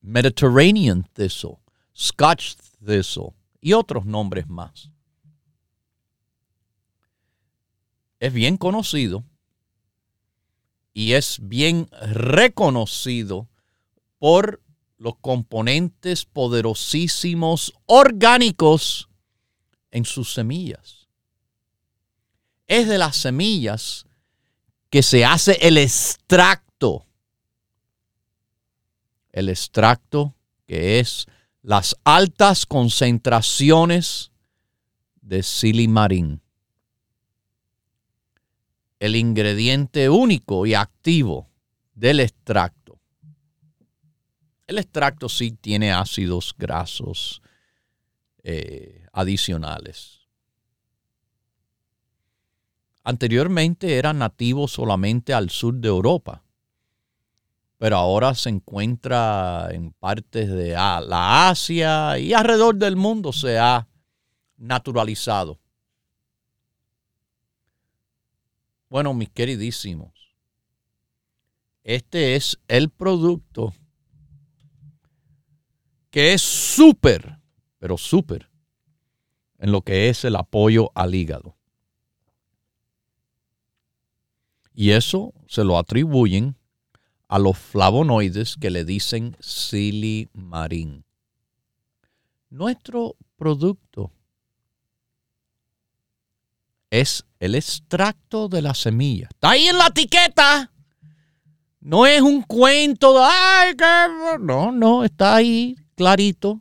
Mediterranean 0.00 1.08
Thistle, 1.14 1.58
Scotch 1.96 2.54
Thistle 2.86 3.32
y 3.60 3.72
otros 3.72 4.04
nombres 4.06 4.46
más. 4.46 4.90
Es 8.20 8.32
bien 8.32 8.56
conocido 8.56 9.24
y 10.98 11.12
es 11.12 11.38
bien 11.40 11.88
reconocido 12.02 13.48
por 14.18 14.60
los 14.96 15.14
componentes 15.20 16.24
poderosísimos 16.24 17.72
orgánicos 17.86 19.08
en 19.92 20.04
sus 20.04 20.34
semillas 20.34 21.06
es 22.66 22.88
de 22.88 22.98
las 22.98 23.16
semillas 23.16 24.06
que 24.90 25.04
se 25.04 25.24
hace 25.24 25.58
el 25.60 25.78
extracto 25.78 27.06
el 29.38 29.48
extracto, 29.50 30.34
que 30.66 30.98
es 30.98 31.26
las 31.62 31.96
altas 32.02 32.66
concentraciones 32.66 34.32
de 35.20 35.44
silimarín. 35.44 36.40
El 38.98 39.16
ingrediente 39.16 40.08
único 40.08 40.66
y 40.66 40.74
activo 40.74 41.48
del 41.94 42.20
extracto. 42.20 42.98
El 44.66 44.78
extracto 44.78 45.28
sí 45.28 45.52
tiene 45.52 45.92
ácidos 45.92 46.54
grasos 46.56 47.42
eh, 48.42 49.06
adicionales. 49.12 50.18
Anteriormente 53.02 53.96
era 53.96 54.12
nativo 54.12 54.68
solamente 54.68 55.32
al 55.32 55.48
sur 55.48 55.74
de 55.74 55.88
Europa, 55.88 56.42
pero 57.78 57.96
ahora 57.96 58.34
se 58.34 58.50
encuentra 58.50 59.68
en 59.70 59.92
partes 59.92 60.50
de 60.50 60.72
la 60.72 61.48
Asia 61.48 62.18
y 62.18 62.34
alrededor 62.34 62.76
del 62.76 62.96
mundo 62.96 63.32
se 63.32 63.58
ha 63.58 63.88
naturalizado. 64.58 65.58
Bueno, 68.88 69.12
mis 69.12 69.28
queridísimos, 69.28 70.12
este 71.82 72.36
es 72.36 72.58
el 72.68 72.88
producto 72.90 73.74
que 76.10 76.32
es 76.32 76.42
súper, 76.42 77.38
pero 77.78 77.98
súper, 77.98 78.50
en 79.58 79.72
lo 79.72 79.82
que 79.82 80.08
es 80.08 80.24
el 80.24 80.36
apoyo 80.36 80.90
al 80.94 81.14
hígado. 81.14 81.56
Y 84.72 84.92
eso 84.92 85.34
se 85.46 85.64
lo 85.64 85.76
atribuyen 85.76 86.56
a 87.26 87.38
los 87.38 87.58
flavonoides 87.58 88.56
que 88.56 88.70
le 88.70 88.84
dicen 88.84 89.36
silimarín. 89.40 91.04
Nuestro 92.48 93.16
producto 93.36 94.12
es 96.90 97.24
el 97.38 97.54
extracto 97.54 98.48
de 98.48 98.62
la 98.62 98.74
semilla. 98.74 99.28
Está 99.30 99.50
ahí 99.50 99.68
en 99.68 99.78
la 99.78 99.86
etiqueta. 99.88 100.70
No 101.80 102.06
es 102.06 102.20
un 102.20 102.42
cuento 102.42 103.14
de, 103.14 103.24
ay, 103.24 103.74
no, 104.40 104.72
no, 104.72 105.04
está 105.04 105.36
ahí 105.36 105.76
clarito. 105.94 106.60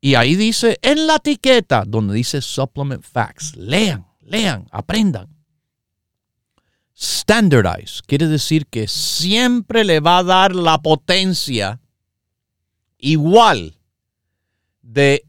Y 0.00 0.14
ahí 0.14 0.36
dice 0.36 0.78
en 0.82 1.06
la 1.06 1.16
etiqueta, 1.16 1.84
donde 1.86 2.14
dice 2.14 2.40
supplement 2.40 3.02
facts. 3.02 3.56
Lean, 3.56 4.06
lean, 4.20 4.66
aprendan 4.70 5.38
standardize. 6.98 8.02
Quiere 8.06 8.26
decir 8.26 8.66
que 8.66 8.88
siempre 8.88 9.84
le 9.84 10.00
va 10.00 10.18
a 10.18 10.24
dar 10.24 10.54
la 10.54 10.78
potencia 10.78 11.80
igual 12.98 13.78
de 14.82 15.24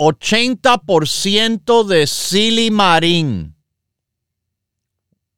80% 0.00 1.84
de 1.84 2.06
silimarín. 2.06 3.54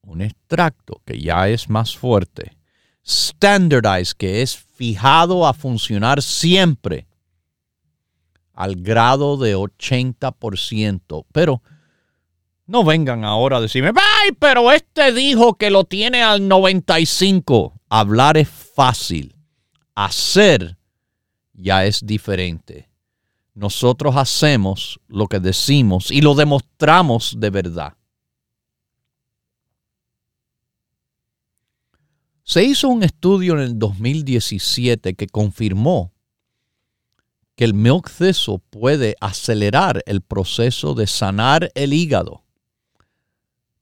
Un 0.03 0.23
extracto 0.23 1.03
que 1.05 1.21
ya 1.21 1.49
es 1.49 1.69
más 1.69 1.97
fuerte. 1.97 2.57
Standardize, 3.05 4.15
que 4.17 4.41
es 4.43 4.57
fijado 4.57 5.49
a 5.49 5.53
funcionar 5.53 6.23
siempre 6.23 7.09
al 8.53 8.77
grado 8.77 9.37
de 9.37 9.57
80%. 9.57 11.27
Pero 11.33 11.61
no 12.67 12.85
vengan 12.85 13.25
ahora 13.25 13.57
a 13.57 13.61
decirme, 13.61 13.91
¡ay! 13.97 14.31
Pero 14.39 14.71
este 14.71 15.13
dijo 15.13 15.55
que 15.55 15.71
lo 15.71 15.83
tiene 15.83 16.23
al 16.23 16.47
95. 16.47 17.81
Hablar 17.89 18.37
es 18.37 18.49
fácil. 18.49 19.35
Hacer 19.97 20.77
ya 21.53 21.85
es 21.85 22.07
diferente. 22.07 22.92
Nosotros 23.55 24.17
hacemos 24.17 25.01
lo 25.09 25.27
que 25.27 25.41
decimos 25.41 26.11
y 26.11 26.21
lo 26.21 26.35
demostramos 26.35 27.37
de 27.39 27.51
verdad. 27.51 27.95
Se 32.45 32.65
hizo 32.65 32.89
un 32.89 33.03
estudio 33.03 33.55
en 33.55 33.61
el 33.61 33.79
2017 33.79 35.15
que 35.15 35.27
confirmó 35.27 36.13
que 37.55 37.65
el 37.65 37.75
milk 37.75 38.11
puede 38.71 39.17
acelerar 39.21 40.03
el 40.07 40.23
proceso 40.23 40.95
de 40.95 41.07
sanar 41.07 41.71
el 41.75 41.93
hígado 41.93 42.43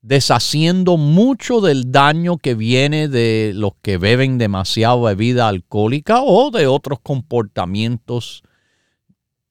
deshaciendo 0.02 0.96
mucho 0.96 1.60
del 1.60 1.92
daño 1.92 2.38
que 2.38 2.54
viene 2.54 3.08
de 3.08 3.52
los 3.54 3.72
que 3.82 3.98
beben 3.98 4.38
demasiada 4.38 4.96
bebida 4.96 5.48
alcohólica 5.48 6.22
o 6.22 6.50
de 6.50 6.66
otros 6.66 7.00
comportamientos 7.00 8.42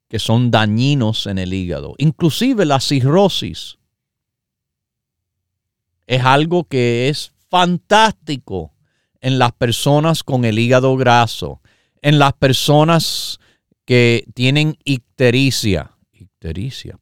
que 0.10 0.20
son 0.20 0.52
dañinos 0.52 1.28
en 1.28 1.38
el 1.38 1.54
hígado. 1.54 1.94
Inclusive 2.00 2.66
la 2.66 2.80
cirrosis 2.80 3.78
es 6.08 6.24
algo 6.26 6.64
que 6.64 7.08
es 7.08 7.32
fantástico 7.50 8.74
en 9.22 9.38
las 9.38 9.52
personas 9.52 10.24
con 10.24 10.44
el 10.46 10.58
hígado 10.58 10.98
graso, 10.98 11.62
en 12.02 12.18
las 12.18 12.34
personas 12.34 13.40
que 13.86 14.26
tienen 14.34 14.78
ictericia, 14.84 15.92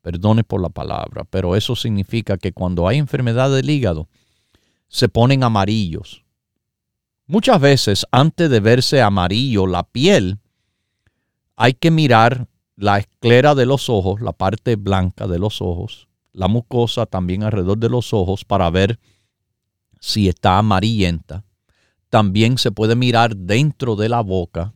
perdone 0.01 0.43
por 0.43 0.62
la 0.62 0.70
palabra, 0.70 1.24
pero 1.30 1.55
eso 1.55 1.76
significa 1.76 2.38
que 2.38 2.51
cuando 2.51 2.88
hay 2.88 2.97
enfermedad 2.97 3.53
del 3.53 3.70
hígado, 3.70 4.10
se 4.89 5.08
ponen 5.08 5.43
amarillos. 5.43 6.26
Muchas 7.26 7.62
veces, 7.62 8.05
antes 8.12 8.49
de 8.49 8.60
verse 8.60 9.01
amarillo 9.01 9.68
la 9.68 9.84
piel, 9.84 10.39
hay 11.55 11.74
que 11.74 11.91
mirar 11.91 12.47
la 12.78 12.99
esclera 12.99 13.55
de 13.55 13.65
los 13.65 13.89
ojos, 13.89 14.21
la 14.21 14.32
parte 14.32 14.75
blanca 14.75 15.28
de 15.28 15.39
los 15.39 15.61
ojos, 15.61 16.07
la 16.32 16.47
mucosa 16.47 17.07
también 17.07 17.43
alrededor 17.43 17.80
de 17.80 17.89
los 17.89 18.13
ojos 18.13 18.45
para 18.45 18.69
ver 18.69 18.99
si 19.99 20.30
está 20.30 20.59
amarillenta. 20.59 21.43
También 22.09 22.57
se 22.59 22.71
puede 22.71 22.95
mirar 22.95 23.36
dentro 23.36 23.95
de 23.95 24.09
la 24.09 24.21
boca, 24.21 24.73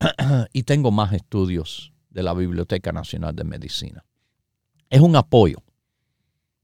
y 0.52 0.62
tengo 0.64 0.90
más 0.90 1.12
estudios 1.12 1.92
de 2.10 2.22
la 2.22 2.34
Biblioteca 2.34 2.92
Nacional 2.92 3.34
de 3.36 3.44
Medicina. 3.44 4.04
Es 4.90 5.00
un 5.00 5.16
apoyo 5.16 5.62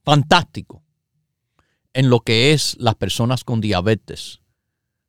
fantástico 0.03 0.83
en 1.93 2.11
lo 2.11 2.21
que 2.21 2.53
es 2.53 2.77
las 2.79 2.97
personas 2.97 3.45
con 3.45 3.61
diabetes. 3.61 4.41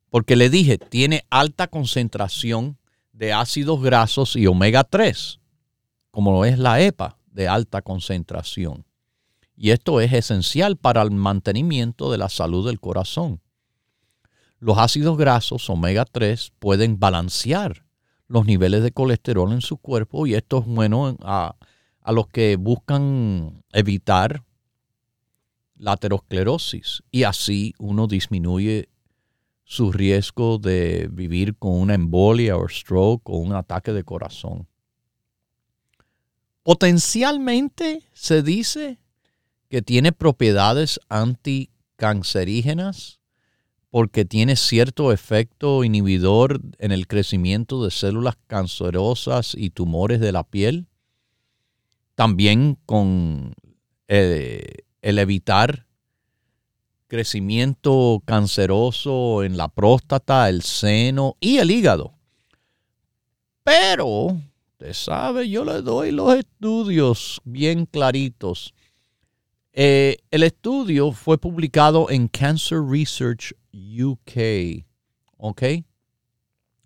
Porque 0.08 0.36
le 0.36 0.50
dije, 0.50 0.78
tiene 0.78 1.26
alta 1.30 1.66
concentración 1.66 2.78
de 3.12 3.32
ácidos 3.32 3.82
grasos 3.82 4.36
y 4.36 4.46
omega 4.46 4.84
3, 4.84 5.40
como 6.10 6.44
es 6.44 6.58
la 6.58 6.80
EPA 6.80 7.18
de 7.26 7.48
alta 7.48 7.82
concentración. 7.82 8.85
Y 9.56 9.70
esto 9.70 10.00
es 10.00 10.12
esencial 10.12 10.76
para 10.76 11.02
el 11.02 11.10
mantenimiento 11.10 12.10
de 12.12 12.18
la 12.18 12.28
salud 12.28 12.66
del 12.66 12.78
corazón. 12.78 13.40
Los 14.58 14.78
ácidos 14.78 15.16
grasos 15.16 15.68
omega 15.70 16.04
3 16.04 16.52
pueden 16.58 16.98
balancear 16.98 17.84
los 18.28 18.44
niveles 18.46 18.82
de 18.82 18.92
colesterol 18.92 19.52
en 19.52 19.60
su 19.60 19.78
cuerpo 19.78 20.26
y 20.26 20.34
esto 20.34 20.58
es 20.58 20.66
bueno 20.66 21.16
a, 21.22 21.56
a 22.00 22.12
los 22.12 22.28
que 22.28 22.56
buscan 22.56 23.62
evitar 23.72 24.42
la 25.76 25.92
aterosclerosis 25.92 27.02
y 27.10 27.24
así 27.24 27.74
uno 27.78 28.06
disminuye 28.06 28.88
su 29.64 29.92
riesgo 29.92 30.58
de 30.58 31.08
vivir 31.10 31.56
con 31.56 31.72
una 31.72 31.94
embolia 31.94 32.56
o 32.56 32.68
stroke 32.68 33.28
o 33.28 33.38
un 33.38 33.52
ataque 33.52 33.92
de 33.92 34.04
corazón. 34.04 34.68
Potencialmente 36.62 38.02
se 38.12 38.42
dice 38.42 38.98
que 39.68 39.82
tiene 39.82 40.12
propiedades 40.12 41.00
anticancerígenas 41.08 43.20
porque 43.90 44.24
tiene 44.24 44.56
cierto 44.56 45.12
efecto 45.12 45.84
inhibidor 45.84 46.60
en 46.78 46.92
el 46.92 47.06
crecimiento 47.06 47.82
de 47.82 47.90
células 47.90 48.36
cancerosas 48.46 49.54
y 49.56 49.70
tumores 49.70 50.20
de 50.20 50.32
la 50.32 50.44
piel. 50.44 50.86
También 52.14 52.78
con 52.84 53.54
eh, 54.08 54.84
el 55.02 55.18
evitar 55.18 55.86
crecimiento 57.08 58.22
canceroso 58.24 59.44
en 59.44 59.56
la 59.56 59.68
próstata, 59.68 60.48
el 60.48 60.62
seno 60.62 61.36
y 61.40 61.58
el 61.58 61.70
hígado. 61.70 62.14
Pero, 63.62 64.36
usted 64.72 64.92
sabe, 64.92 65.48
yo 65.48 65.64
le 65.64 65.82
doy 65.82 66.10
los 66.10 66.36
estudios 66.36 67.40
bien 67.44 67.86
claritos. 67.86 68.74
Eh, 69.78 70.16
el 70.30 70.42
estudio 70.42 71.12
fue 71.12 71.36
publicado 71.36 72.08
en 72.08 72.28
Cancer 72.28 72.78
Research 72.82 73.52
UK, 73.74 74.86
¿ok? 75.36 75.62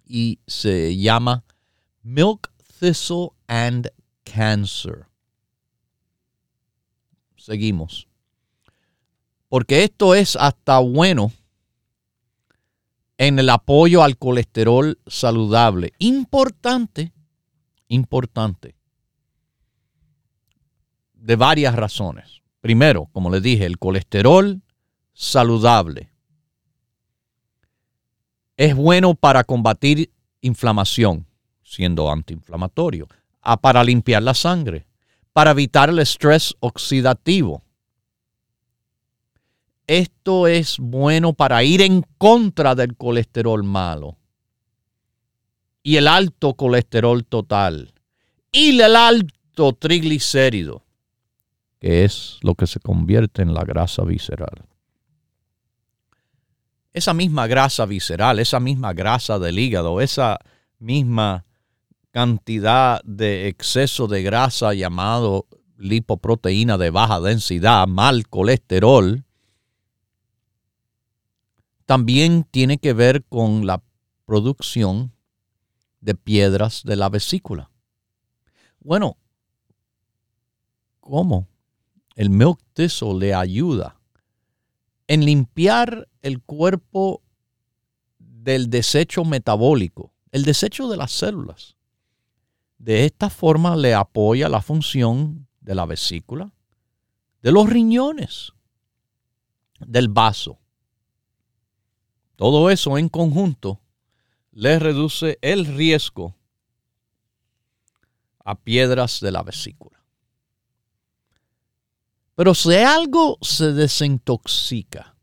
Y 0.04 0.40
se 0.48 0.96
llama 0.96 1.44
Milk 2.02 2.52
Thistle 2.80 3.28
and 3.46 3.92
Cancer. 4.24 5.06
Seguimos. 7.36 8.08
Porque 9.48 9.84
esto 9.84 10.16
es 10.16 10.34
hasta 10.34 10.80
bueno 10.80 11.30
en 13.18 13.38
el 13.38 13.50
apoyo 13.50 14.02
al 14.02 14.18
colesterol 14.18 14.98
saludable. 15.06 15.92
Importante, 15.98 17.12
importante. 17.86 18.74
De 21.14 21.36
varias 21.36 21.76
razones. 21.76 22.39
Primero, 22.60 23.08
como 23.12 23.30
les 23.30 23.42
dije, 23.42 23.64
el 23.64 23.78
colesterol 23.78 24.60
saludable 25.12 26.10
es 28.56 28.74
bueno 28.74 29.14
para 29.14 29.44
combatir 29.44 30.10
inflamación, 30.42 31.26
siendo 31.62 32.10
antiinflamatorio, 32.10 33.08
para 33.62 33.82
limpiar 33.82 34.22
la 34.22 34.34
sangre, 34.34 34.86
para 35.32 35.52
evitar 35.52 35.88
el 35.88 35.98
estrés 35.98 36.54
oxidativo. 36.60 37.62
Esto 39.86 40.46
es 40.46 40.76
bueno 40.78 41.32
para 41.32 41.64
ir 41.64 41.80
en 41.80 42.04
contra 42.18 42.74
del 42.74 42.96
colesterol 42.96 43.64
malo 43.64 44.18
y 45.82 45.96
el 45.96 46.06
alto 46.06 46.54
colesterol 46.54 47.24
total 47.24 47.94
y 48.52 48.78
el 48.78 48.94
alto 48.94 49.72
triglicérido, 49.72 50.84
que 51.80 52.04
es 52.04 52.38
lo 52.42 52.54
que 52.54 52.68
se 52.68 52.78
convierte 52.78 53.42
en 53.42 53.52
la 53.54 53.64
grasa 53.64 54.04
visceral 54.04 54.70
esa 56.92 57.14
misma 57.14 57.46
grasa 57.46 57.86
visceral, 57.86 58.38
esa 58.38 58.60
misma 58.60 58.92
grasa 58.92 59.38
del 59.38 59.58
hígado, 59.58 60.00
esa 60.00 60.38
misma 60.78 61.44
cantidad 62.10 63.00
de 63.04 63.46
exceso 63.46 64.08
de 64.08 64.22
grasa 64.22 64.74
llamado 64.74 65.46
lipoproteína 65.76 66.76
de 66.78 66.90
baja 66.90 67.20
densidad, 67.20 67.86
mal 67.86 68.28
colesterol, 68.28 69.24
también 71.86 72.44
tiene 72.50 72.78
que 72.78 72.92
ver 72.92 73.24
con 73.24 73.66
la 73.66 73.82
producción 74.26 75.12
de 76.00 76.14
piedras 76.14 76.82
de 76.84 76.96
la 76.96 77.08
vesícula. 77.08 77.70
Bueno, 78.80 79.16
¿cómo? 81.00 81.49
El 82.20 82.28
milk 82.28 82.60
le 83.18 83.32
ayuda 83.32 83.98
en 85.06 85.24
limpiar 85.24 86.06
el 86.20 86.42
cuerpo 86.42 87.22
del 88.18 88.68
desecho 88.68 89.24
metabólico, 89.24 90.12
el 90.30 90.44
desecho 90.44 90.90
de 90.90 90.98
las 90.98 91.12
células. 91.12 91.76
De 92.76 93.06
esta 93.06 93.30
forma 93.30 93.74
le 93.74 93.94
apoya 93.94 94.50
la 94.50 94.60
función 94.60 95.48
de 95.62 95.74
la 95.74 95.86
vesícula, 95.86 96.52
de 97.40 97.52
los 97.52 97.70
riñones, 97.70 98.52
del 99.78 100.08
vaso. 100.08 100.58
Todo 102.36 102.68
eso 102.68 102.98
en 102.98 103.08
conjunto 103.08 103.80
le 104.52 104.78
reduce 104.78 105.38
el 105.40 105.64
riesgo 105.64 106.36
a 108.44 108.56
piedras 108.56 109.20
de 109.20 109.32
la 109.32 109.42
vesícula. 109.42 109.99
Pero 112.40 112.54
si 112.54 112.72
algo 112.72 113.36
se 113.42 113.74
desintoxica, 113.74 115.14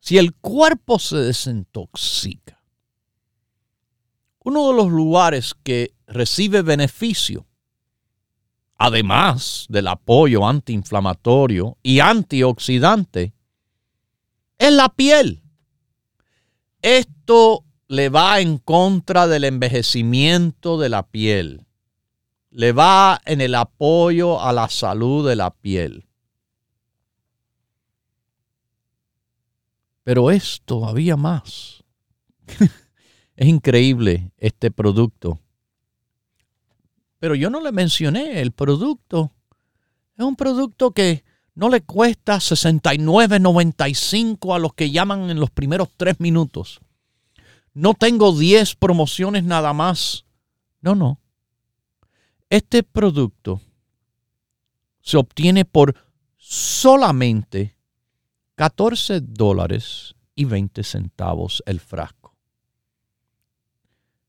si 0.00 0.18
el 0.18 0.34
cuerpo 0.34 0.98
se 0.98 1.16
desintoxica, 1.18 2.60
uno 4.42 4.66
de 4.66 4.74
los 4.74 4.90
lugares 4.90 5.54
que 5.62 5.94
recibe 6.08 6.62
beneficio, 6.62 7.46
además 8.78 9.66
del 9.68 9.86
apoyo 9.86 10.44
antiinflamatorio 10.44 11.78
y 11.84 12.00
antioxidante, 12.00 13.32
es 14.58 14.72
la 14.72 14.88
piel. 14.88 15.44
Esto 16.80 17.64
le 17.86 18.08
va 18.08 18.40
en 18.40 18.58
contra 18.58 19.28
del 19.28 19.44
envejecimiento 19.44 20.80
de 20.80 20.88
la 20.88 21.06
piel 21.06 21.64
le 22.52 22.72
va 22.72 23.20
en 23.24 23.40
el 23.40 23.54
apoyo 23.54 24.38
a 24.40 24.52
la 24.52 24.68
salud 24.68 25.26
de 25.26 25.36
la 25.36 25.50
piel. 25.50 26.04
Pero 30.04 30.30
es 30.30 30.60
todavía 30.64 31.16
más. 31.16 31.82
es 33.36 33.48
increíble 33.48 34.32
este 34.36 34.70
producto. 34.70 35.40
Pero 37.18 37.34
yo 37.34 37.48
no 37.48 37.60
le 37.60 37.72
mencioné 37.72 38.42
el 38.42 38.52
producto. 38.52 39.32
Es 40.18 40.24
un 40.24 40.36
producto 40.36 40.90
que 40.90 41.24
no 41.54 41.70
le 41.70 41.80
cuesta 41.82 42.36
69.95 42.36 44.54
a 44.54 44.58
los 44.58 44.74
que 44.74 44.90
llaman 44.90 45.30
en 45.30 45.40
los 45.40 45.50
primeros 45.50 45.88
tres 45.96 46.20
minutos. 46.20 46.82
No 47.72 47.94
tengo 47.94 48.36
10 48.36 48.74
promociones 48.74 49.44
nada 49.44 49.72
más. 49.72 50.26
No, 50.82 50.94
no. 50.94 51.21
Este 52.52 52.82
producto 52.82 53.62
se 55.00 55.16
obtiene 55.16 55.64
por 55.64 55.96
solamente 56.36 57.74
14 58.56 59.22
dólares 59.22 60.14
y 60.34 60.44
20 60.44 60.84
centavos 60.84 61.62
el 61.64 61.80
frasco. 61.80 62.36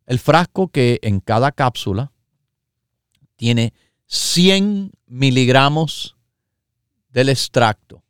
El 0.05 0.19
frasco 0.19 0.69
que 0.69 0.99
en 1.01 1.19
cada 1.19 1.51
cápsula 1.51 2.13
tiene 3.35 3.73
100 4.05 4.93
miligramos 5.07 6.15
del 7.09 7.27
extracto. 7.27 8.05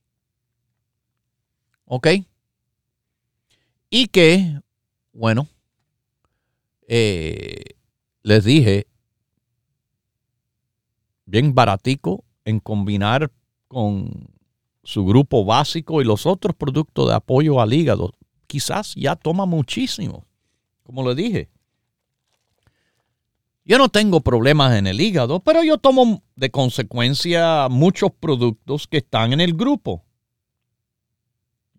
¿Ok? 1.85 2.07
Y 3.89 4.09
que, 4.09 4.61
bueno, 5.11 5.47
eh, 6.87 7.63
les 8.21 8.43
dije, 8.43 8.85
bien 11.25 11.53
baratico 11.53 12.23
en 12.45 12.59
combinar 12.59 13.31
con 13.67 14.29
su 14.83 15.05
grupo 15.05 15.45
básico 15.45 16.01
y 16.01 16.05
los 16.05 16.25
otros 16.25 16.55
productos 16.55 17.09
de 17.09 17.15
apoyo 17.15 17.61
al 17.61 17.73
hígado. 17.73 18.13
Quizás 18.47 18.93
ya 18.95 19.15
toma 19.15 19.45
muchísimo, 19.45 20.25
como 20.83 21.07
le 21.07 21.15
dije. 21.15 21.49
Yo 23.65 23.77
no 23.77 23.87
tengo 23.87 24.19
problemas 24.19 24.75
en 24.77 24.87
el 24.87 24.99
hígado, 24.99 25.39
pero 25.39 25.63
yo 25.63 25.77
tomo 25.77 26.21
de 26.35 26.51
consecuencia 26.51 27.69
muchos 27.69 28.11
productos 28.11 28.87
que 28.87 28.97
están 28.97 29.31
en 29.31 29.39
el 29.39 29.53
grupo. 29.53 30.03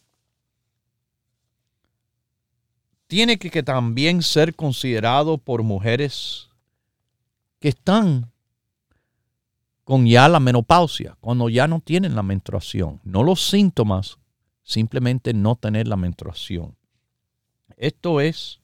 tiene 3.07 3.39
que 3.39 3.63
también 3.63 4.21
ser 4.21 4.53
considerado 4.55 5.39
por 5.39 5.63
mujeres 5.63 6.48
que 7.59 7.69
están 7.69 8.31
con 9.83 10.05
ya 10.05 10.29
la 10.29 10.39
menopausia, 10.39 11.17
cuando 11.19 11.49
ya 11.49 11.67
no 11.67 11.79
tienen 11.79 12.15
la 12.15 12.23
menstruación. 12.23 13.01
No 13.03 13.23
los 13.23 13.49
síntomas, 13.49 14.17
simplemente 14.63 15.33
no 15.33 15.55
tener 15.55 15.87
la 15.87 15.95
menstruación. 15.95 16.75
Esto 17.75 18.21
es, 18.21 18.59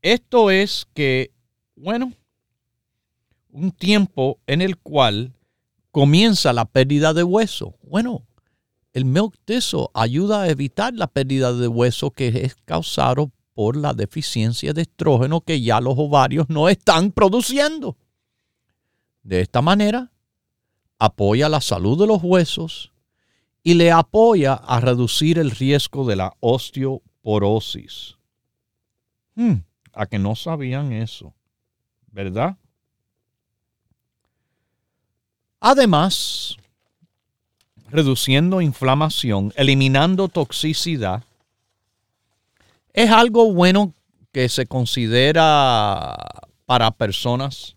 esto 0.00 0.50
es 0.50 0.86
que, 0.94 1.32
bueno, 1.74 2.12
un 3.50 3.72
tiempo 3.72 4.38
en 4.46 4.62
el 4.62 4.76
cual 4.76 5.32
comienza 5.90 6.52
la 6.52 6.66
pérdida 6.66 7.12
de 7.14 7.24
hueso. 7.24 7.74
Bueno, 7.82 8.26
el 8.92 9.04
milk 9.04 9.34
ayuda 9.92 10.42
a 10.42 10.48
evitar 10.48 10.94
la 10.94 11.08
pérdida 11.08 11.52
de 11.52 11.66
hueso 11.66 12.10
que 12.12 12.28
es 12.28 12.54
causado 12.64 13.32
por 13.54 13.76
la 13.76 13.94
deficiencia 13.94 14.72
de 14.72 14.82
estrógeno 14.82 15.40
que 15.40 15.60
ya 15.60 15.80
los 15.80 15.94
ovarios 15.96 16.50
no 16.50 16.68
están 16.68 17.12
produciendo. 17.12 17.96
De 19.22 19.40
esta 19.40 19.62
manera, 19.62 20.12
apoya 20.98 21.48
la 21.48 21.60
salud 21.60 21.98
de 21.98 22.06
los 22.06 22.22
huesos 22.22 22.92
y 23.62 23.74
le 23.74 23.90
apoya 23.90 24.54
a 24.54 24.80
reducir 24.80 25.38
el 25.38 25.50
riesgo 25.50 26.04
de 26.06 26.16
la 26.16 26.34
osteoporosis. 26.40 28.16
Hmm, 29.34 29.62
a 29.92 30.06
que 30.06 30.18
no 30.18 30.36
sabían 30.36 30.92
eso, 30.92 31.34
¿verdad? 32.10 32.56
Además, 35.60 36.58
reduciendo 37.88 38.60
inflamación, 38.60 39.52
eliminando 39.56 40.28
toxicidad, 40.28 41.22
es 42.94 43.10
algo 43.10 43.52
bueno 43.52 43.92
que 44.32 44.48
se 44.48 44.66
considera 44.66 46.16
para 46.64 46.92
personas 46.92 47.76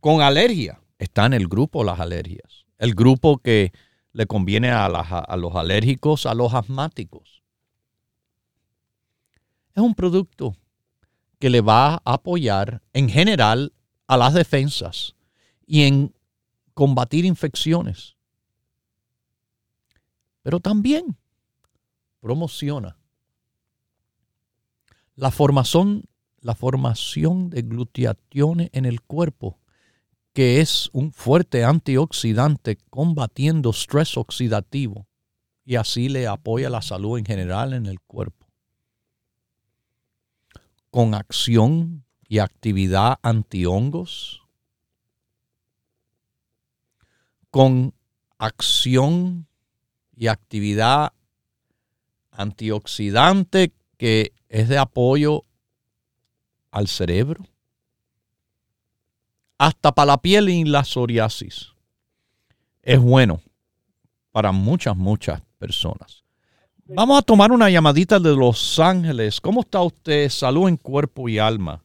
con 0.00 0.20
alergia. 0.20 0.80
Está 0.98 1.26
en 1.26 1.32
el 1.32 1.48
grupo 1.48 1.82
las 1.82 1.98
alergias. 1.98 2.66
El 2.78 2.94
grupo 2.94 3.38
que 3.38 3.72
le 4.12 4.26
conviene 4.26 4.70
a, 4.70 4.84
a 4.86 5.36
los 5.36 5.56
alérgicos, 5.56 6.26
a 6.26 6.34
los 6.34 6.52
asmáticos. 6.52 7.42
Es 9.74 9.82
un 9.82 9.94
producto 9.94 10.54
que 11.38 11.50
le 11.50 11.62
va 11.62 11.94
a 11.94 12.00
apoyar 12.04 12.82
en 12.92 13.08
general 13.08 13.72
a 14.06 14.16
las 14.18 14.34
defensas 14.34 15.14
y 15.66 15.84
en 15.84 16.14
combatir 16.74 17.24
infecciones. 17.24 18.16
Pero 20.42 20.60
también 20.60 21.16
promociona 22.20 22.98
la 25.16 25.30
formación, 25.30 26.04
la 26.40 26.54
formación 26.54 27.50
de 27.50 27.62
glutationes 27.62 28.70
en 28.72 28.84
el 28.84 29.00
cuerpo 29.00 29.58
que 30.34 30.60
es 30.60 30.90
un 30.92 31.12
fuerte 31.12 31.64
antioxidante 31.64 32.76
combatiendo 32.90 33.70
estrés 33.70 34.16
oxidativo 34.16 35.06
y 35.64 35.76
así 35.76 36.08
le 36.08 36.26
apoya 36.26 36.68
la 36.68 36.82
salud 36.82 37.18
en 37.18 37.24
general 37.24 37.72
en 37.72 37.86
el 37.86 38.00
cuerpo. 38.00 38.46
Con 40.90 41.14
acción 41.14 42.04
y 42.28 42.40
actividad 42.40 43.18
antihongos, 43.22 44.42
con 47.50 47.94
acción 48.36 49.46
y 50.16 50.26
actividad 50.26 51.12
antioxidante 52.32 53.72
que 53.96 54.32
es 54.54 54.68
de 54.68 54.78
apoyo 54.78 55.42
al 56.70 56.86
cerebro, 56.86 57.42
hasta 59.58 59.90
para 59.90 60.12
la 60.12 60.18
piel 60.18 60.48
y 60.48 60.62
la 60.62 60.84
psoriasis. 60.84 61.74
Es 62.80 63.00
bueno 63.00 63.40
para 64.30 64.52
muchas, 64.52 64.96
muchas 64.96 65.42
personas. 65.58 66.22
Vamos 66.86 67.18
a 67.18 67.22
tomar 67.22 67.50
una 67.50 67.68
llamadita 67.68 68.20
de 68.20 68.36
Los 68.36 68.78
Ángeles. 68.78 69.40
¿Cómo 69.40 69.62
está 69.62 69.82
usted? 69.82 70.28
Salud 70.28 70.68
en 70.68 70.76
cuerpo 70.76 71.28
y 71.28 71.38
alma. 71.38 71.82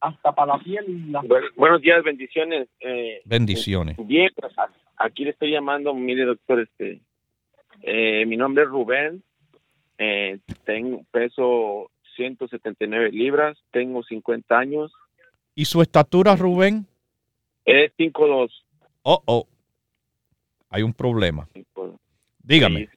Hasta 0.00 0.32
para 0.32 0.58
la 0.58 0.62
piel 0.62 0.84
y 0.86 1.10
la... 1.10 1.22
buenos 1.56 1.80
días, 1.80 2.04
bendiciones. 2.04 2.68
Eh, 2.80 3.22
bendiciones. 3.24 3.96
bien, 4.06 4.30
pues, 4.36 4.52
aquí 4.98 5.24
le 5.24 5.30
estoy 5.30 5.52
llamando, 5.52 5.94
mire 5.94 6.26
doctor, 6.26 6.60
este, 6.60 7.00
eh, 7.80 8.26
mi 8.26 8.36
nombre 8.36 8.64
es 8.64 8.68
Rubén, 8.68 9.22
eh, 9.98 10.38
tengo 10.64 11.02
peso 11.10 11.90
179 12.16 13.10
libras, 13.10 13.58
tengo 13.70 14.02
50 14.02 14.58
años, 14.58 14.92
¿Y 15.54 15.64
su 15.66 15.80
estatura, 15.82 16.34
Rubén? 16.34 16.86
Es 17.64 17.92
5'2". 17.96 18.50
Oh, 19.02 19.22
oh. 19.26 19.46
Hay 20.68 20.82
un 20.82 20.92
problema. 20.92 21.48
Dígame. 22.42 22.88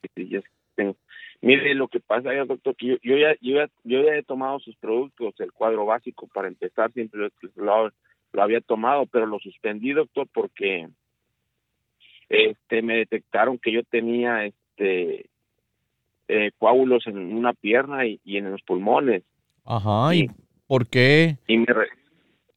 Mire, 1.39 1.75
lo 1.75 1.87
que 1.87 1.99
pasa, 1.99 2.33
doctor, 2.45 2.75
que 2.75 2.97
yo, 3.03 3.15
ya, 3.15 3.35
yo, 3.41 3.63
ya, 3.83 4.15
he 4.15 4.23
tomado 4.23 4.59
sus 4.59 4.75
productos, 4.77 5.35
el 5.39 5.51
cuadro 5.51 5.85
básico, 5.85 6.27
para 6.27 6.47
empezar, 6.47 6.91
siempre 6.93 7.29
lo, 7.55 7.91
había 8.33 8.59
tomado, 8.61 9.05
pero 9.05 9.27
lo 9.27 9.37
suspendí, 9.37 9.93
doctor, 9.93 10.27
porque 10.33 10.89
este 12.27 12.81
me 12.81 12.97
detectaron 12.97 13.59
que 13.59 13.71
yo 13.71 13.83
tenía 13.83 14.45
este 14.45 15.29
eh, 16.28 16.51
coágulos 16.57 17.07
en 17.07 17.17
una 17.17 17.53
pierna 17.53 18.05
y, 18.05 18.19
en 18.25 18.51
los 18.51 18.61
pulmones. 18.61 19.23
Ajá, 19.65 20.15
¿y, 20.15 20.30
por 20.67 20.88
qué? 20.88 21.38
Y 21.47 21.57
me, 21.57 21.67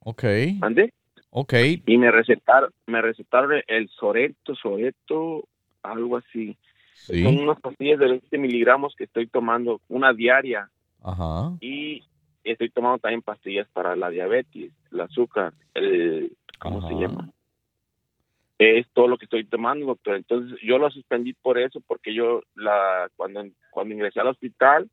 Ok. 0.01 0.25
¿Ande? 0.63 0.93
Ok. 1.31 1.55
Y 1.87 1.99
me 1.99 2.11
recetaron, 2.11 2.71
me 2.87 3.01
recetaron 3.01 3.63
el 3.67 3.89
Soreto, 3.89 4.55
Soreto, 4.55 5.45
algo 5.83 6.17
así. 6.17 6.57
Son 6.95 7.39
unas 7.39 7.61
pastillas 7.61 7.99
de 7.99 8.09
20 8.09 8.39
miligramos 8.39 8.95
que 8.97 9.05
estoy 9.05 9.27
tomando, 9.27 9.81
una 9.89 10.13
diaria. 10.13 10.69
Ajá. 11.03 11.53
Y 11.61 12.03
estoy 12.45 12.71
tomando 12.71 12.99
también 12.99 13.23
pastillas 13.23 13.69
para 13.73 13.97
la 13.97 14.11
diabetes, 14.11 14.73
el 14.93 15.01
azúcar, 15.01 15.53
el, 15.75 16.37
¿cómo 16.59 16.87
se 16.87 16.95
llama? 16.95 17.31
Es 18.63 18.87
todo 18.93 19.09
lo 19.09 19.17
que 19.17 19.25
estoy 19.25 19.47
tomando, 19.47 19.87
doctor. 19.87 20.17
Entonces 20.17 20.59
yo 20.63 20.77
lo 20.77 20.91
suspendí 20.91 21.33
por 21.33 21.59
eso, 21.59 21.81
porque 21.87 22.13
yo 22.15 22.43
la 22.55 23.09
cuando 23.17 23.43
cuando 23.71 23.95
ingresé 23.95 24.21
al 24.21 24.29
hospital 24.29 24.91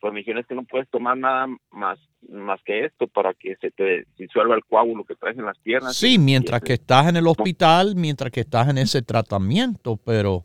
pues 0.00 0.12
me 0.12 0.20
dijeron 0.20 0.40
es 0.40 0.46
que 0.46 0.54
no 0.54 0.64
puedes 0.64 0.88
tomar 0.88 1.16
nada 1.16 1.46
más 1.70 1.98
más 2.28 2.60
que 2.64 2.84
esto 2.84 3.06
para 3.06 3.32
que 3.34 3.54
se 3.60 3.70
te 3.70 4.06
disuelva 4.18 4.54
el 4.54 4.64
coágulo 4.64 5.04
que 5.04 5.14
traes 5.14 5.38
en 5.38 5.44
las 5.44 5.58
piernas. 5.58 5.96
Sí, 5.96 6.18
mientras 6.18 6.60
que 6.62 6.74
estás 6.74 7.08
en 7.08 7.16
el 7.16 7.26
hospital, 7.26 7.94
mientras 7.96 8.30
que 8.30 8.40
estás 8.40 8.68
en 8.68 8.78
ese 8.78 9.02
tratamiento, 9.02 9.96
pero 9.96 10.44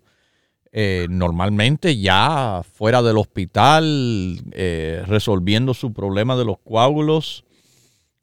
eh, 0.71 1.07
normalmente 1.09 1.97
ya 1.97 2.61
fuera 2.63 3.01
del 3.01 3.17
hospital, 3.17 4.37
eh, 4.51 5.03
resolviendo 5.07 5.73
su 5.73 5.93
problema 5.93 6.35
de 6.35 6.45
los 6.45 6.59
coágulos, 6.59 7.45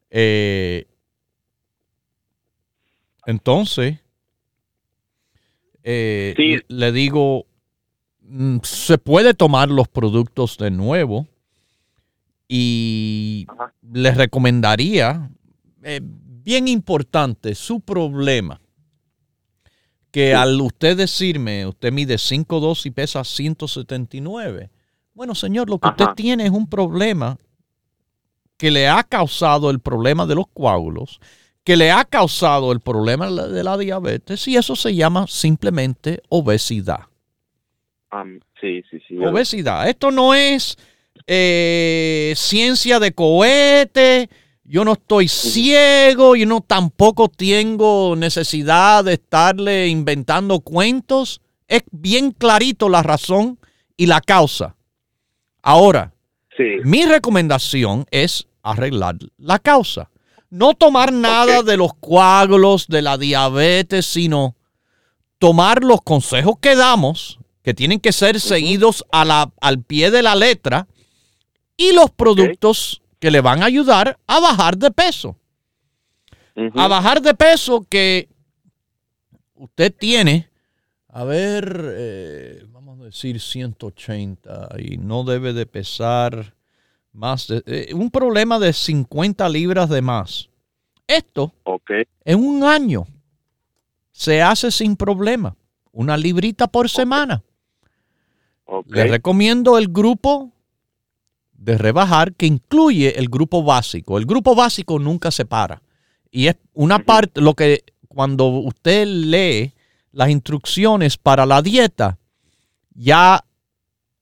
eh, 0.09 0.85
entonces, 3.25 4.02
le 5.83 6.91
digo, 6.91 7.45
Mm, 8.25 8.59
se 8.63 8.97
puede 8.97 9.33
tomar 9.33 9.69
los 9.69 9.87
productos 9.87 10.57
de 10.57 10.71
nuevo 10.71 11.27
y 12.47 13.45
les 13.91 14.15
recomendaría, 14.15 15.29
eh, 15.83 15.99
bien 16.01 16.67
importante, 16.67 17.53
su 17.53 17.81
problema, 17.81 18.61
que 20.09 20.33
al 20.33 20.59
usted 20.61 20.95
decirme, 20.95 21.67
usted 21.67 21.91
mide 21.91 22.17
5'2 22.17 22.85
y 22.85 22.91
pesa 22.91 23.23
179, 23.23 24.69
bueno 25.13 25.35
señor, 25.35 25.69
lo 25.69 25.79
que 25.79 25.89
usted 25.89 26.07
tiene 26.15 26.45
es 26.45 26.51
un 26.51 26.67
problema 26.67 27.37
que 28.57 28.71
le 28.71 28.87
ha 28.87 29.03
causado 29.03 29.69
el 29.69 29.79
problema 29.79 30.25
de 30.25 30.35
los 30.35 30.47
coágulos, 30.47 31.19
que 31.63 31.77
le 31.77 31.91
ha 31.91 32.05
causado 32.05 32.71
el 32.71 32.79
problema 32.79 33.29
de 33.29 33.63
la 33.63 33.77
diabetes 33.77 34.47
y 34.47 34.57
eso 34.57 34.75
se 34.75 34.93
llama 34.95 35.25
simplemente 35.27 36.21
obesidad 36.29 37.07
sí, 38.59 38.83
sí, 38.89 38.99
sí. 39.07 39.17
Obesidad. 39.17 39.89
Esto 39.89 40.11
no 40.11 40.33
es 40.33 40.77
eh, 41.27 42.33
ciencia 42.35 42.99
de 42.99 43.13
cohete, 43.13 44.29
yo 44.63 44.85
no 44.85 44.93
estoy 44.93 45.27
ciego, 45.27 46.35
yo 46.35 46.45
no 46.45 46.61
tampoco 46.61 47.29
tengo 47.29 48.15
necesidad 48.15 49.03
de 49.03 49.13
estarle 49.13 49.87
inventando 49.87 50.59
cuentos. 50.61 51.41
Es 51.67 51.83
bien 51.91 52.31
clarito 52.31 52.89
la 52.89 53.03
razón 53.03 53.59
y 53.97 54.05
la 54.05 54.21
causa. 54.21 54.75
Ahora, 55.61 56.11
Sí. 56.55 56.63
mi 56.83 57.03
recomendación 57.05 58.05
es 58.11 58.47
arreglar 58.61 59.15
la 59.37 59.57
causa. 59.57 60.11
No 60.53 60.75
tomar 60.75 61.11
nada 61.11 61.63
de 61.63 61.77
los 61.77 61.95
coágulos, 61.95 62.87
de 62.87 63.01
la 63.01 63.17
diabetes, 63.17 64.05
sino 64.05 64.55
tomar 65.39 65.83
los 65.83 66.01
consejos 66.03 66.55
que 66.61 66.75
damos, 66.75 67.39
que 67.63 67.73
tienen 67.73 67.99
que 67.99 68.11
ser 68.11 68.39
seguidos 68.39 69.03
a 69.11 69.25
la- 69.25 69.51
al 69.61 69.81
pie 69.81 70.11
de 70.11 70.21
la 70.21 70.35
letra, 70.35 70.87
y 71.75 71.91
los 71.93 72.11
productos 72.11 73.01
que 73.19 73.31
le 73.31 73.41
van 73.41 73.63
a 73.63 73.65
ayudar 73.65 74.19
a 74.27 74.39
bajar 74.39 74.77
de 74.77 74.91
peso. 74.91 75.35
A 76.75 76.87
bajar 76.87 77.19
de 77.23 77.33
peso 77.33 77.83
que 77.89 78.29
usted 79.55 79.91
tiene, 79.91 80.49
a 81.07 81.23
ver, 81.23 81.83
eh, 81.97 82.63
vamos 82.69 82.99
a 83.01 83.05
decir 83.05 83.39
180 83.39 84.69
y 84.77 84.97
no 84.97 85.23
debe 85.23 85.53
de 85.53 85.65
pesar 85.65 86.53
más 87.13 87.47
de 87.47 87.63
eh, 87.65 87.93
un 87.93 88.09
problema 88.09 88.59
de 88.59 88.73
50 88.73 89.47
libras 89.49 89.89
de 89.89 90.01
más. 90.01 90.49
Esto 91.07 91.53
en 92.25 92.39
un 92.39 92.63
año 92.63 93.05
se 94.11 94.41
hace 94.41 94.71
sin 94.71 94.95
problema. 94.95 95.55
Una 95.91 96.17
librita 96.17 96.67
por 96.67 96.89
semana. 96.89 97.43
Ok. 98.65 98.87
Le 98.89 99.05
recomiendo 99.05 99.77
el 99.77 99.89
grupo 99.89 100.51
de 101.53 101.77
rebajar 101.77 102.33
que 102.33 102.45
incluye 102.45 103.17
el 103.19 103.29
grupo 103.29 103.63
básico. 103.63 104.17
El 104.17 104.25
grupo 104.25 104.55
básico 104.55 104.99
nunca 104.99 105.31
se 105.31 105.45
para. 105.45 105.81
Y 106.31 106.47
es 106.47 106.57
una 106.73 106.99
parte, 106.99 107.41
lo 107.41 107.53
que 107.53 107.83
cuando 108.07 108.47
usted 108.47 109.05
lee 109.07 109.73
las 110.11 110.29
instrucciones 110.29 111.17
para 111.17 111.45
la 111.45 111.61
dieta, 111.61 112.17
ya 112.95 113.43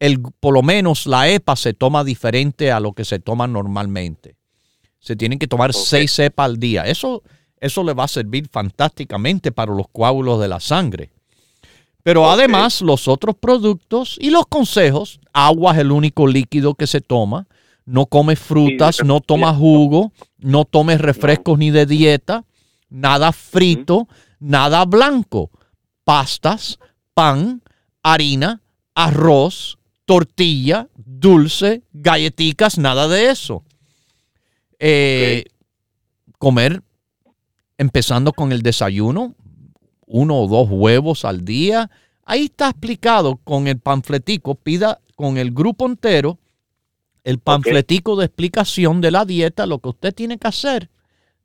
el, 0.02 0.20
por 0.39 0.56
lo 0.56 0.64
menos 0.64 1.06
la 1.06 1.30
EPA 1.30 1.56
se 1.56 1.76
toma 1.76 2.04
diferente 2.04 2.72
a 2.72 2.80
lo 2.80 2.93
que 2.93 3.06
se 3.06 3.20
toma 3.20 3.45
normalmente. 3.45 4.36
Se 4.97 5.16
tienen 5.16 5.38
que 5.38 5.47
tomar 5.47 5.76
seis 5.76 6.18
EPA 6.18 6.43
al 6.43 6.58
día. 6.58 6.88
Eso, 6.88 7.22
eso 7.60 7.84
le 7.84 7.93
va 7.93 8.06
a 8.06 8.08
servir 8.08 8.49
fantásticamente 8.52 9.52
para 9.52 9.72
los 9.72 9.88
coágulos 9.89 10.41
de 10.41 10.47
la 10.47 10.60
sangre. 10.60 11.12
Pero 12.02 12.32
además, 12.32 12.82
los 12.82 13.08
otros 13.08 13.36
productos 13.36 14.18
y 14.20 14.32
los 14.32 14.47
consejos, 14.47 15.20
agua 15.34 15.74
es 15.74 15.78
el 15.82 15.91
único 15.91 16.26
líquido 16.26 16.74
que 16.74 16.88
se 16.88 17.02
toma. 17.02 17.47
No 17.86 18.08
comes 18.08 18.39
frutas, 18.39 18.95
Sí, 18.95 19.04
no 19.06 19.22
tomas 19.22 19.56
jugo, 19.56 20.14
no 20.39 20.66
tomes 20.66 20.99
refrescos 20.99 21.60
ni 21.60 21.70
de 21.70 21.86
dieta, 21.86 22.45
nada 22.89 23.32
frito, 23.32 24.08
nada 24.39 24.84
blanco, 24.86 25.52
pastas, 26.04 26.80
pan, 27.14 27.62
harina, 28.02 28.64
arroz, 28.95 29.78
tortilla, 30.12 30.89
dulce, 30.97 31.84
galletitas, 31.93 32.78
nada 32.78 33.07
de 33.07 33.30
eso. 33.30 33.64
Eh, 34.78 35.45
Comer, 36.38 36.84
empezando 37.78 38.34
con 38.34 38.51
el 38.51 38.62
desayuno, 38.62 39.36
uno 40.05 40.38
o 40.38 40.47
dos 40.49 40.68
huevos 40.70 41.24
al 41.24 41.45
día. 41.45 41.89
Ahí 42.26 42.43
está 42.43 42.68
explicado 42.72 43.38
con 43.38 43.68
el 43.70 43.80
panfletico. 43.80 44.55
Pida 44.55 44.99
con 45.16 45.38
el 45.38 45.51
grupo 45.51 45.86
entero 45.86 46.39
el 47.24 47.39
panfletico 47.39 48.18
de 48.18 48.26
explicación 48.26 48.99
de 48.99 49.12
la 49.12 49.24
dieta, 49.24 49.66
lo 49.66 49.80
que 49.80 49.88
usted 49.88 50.14
tiene 50.14 50.38
que 50.38 50.47
hacer. 50.49 50.89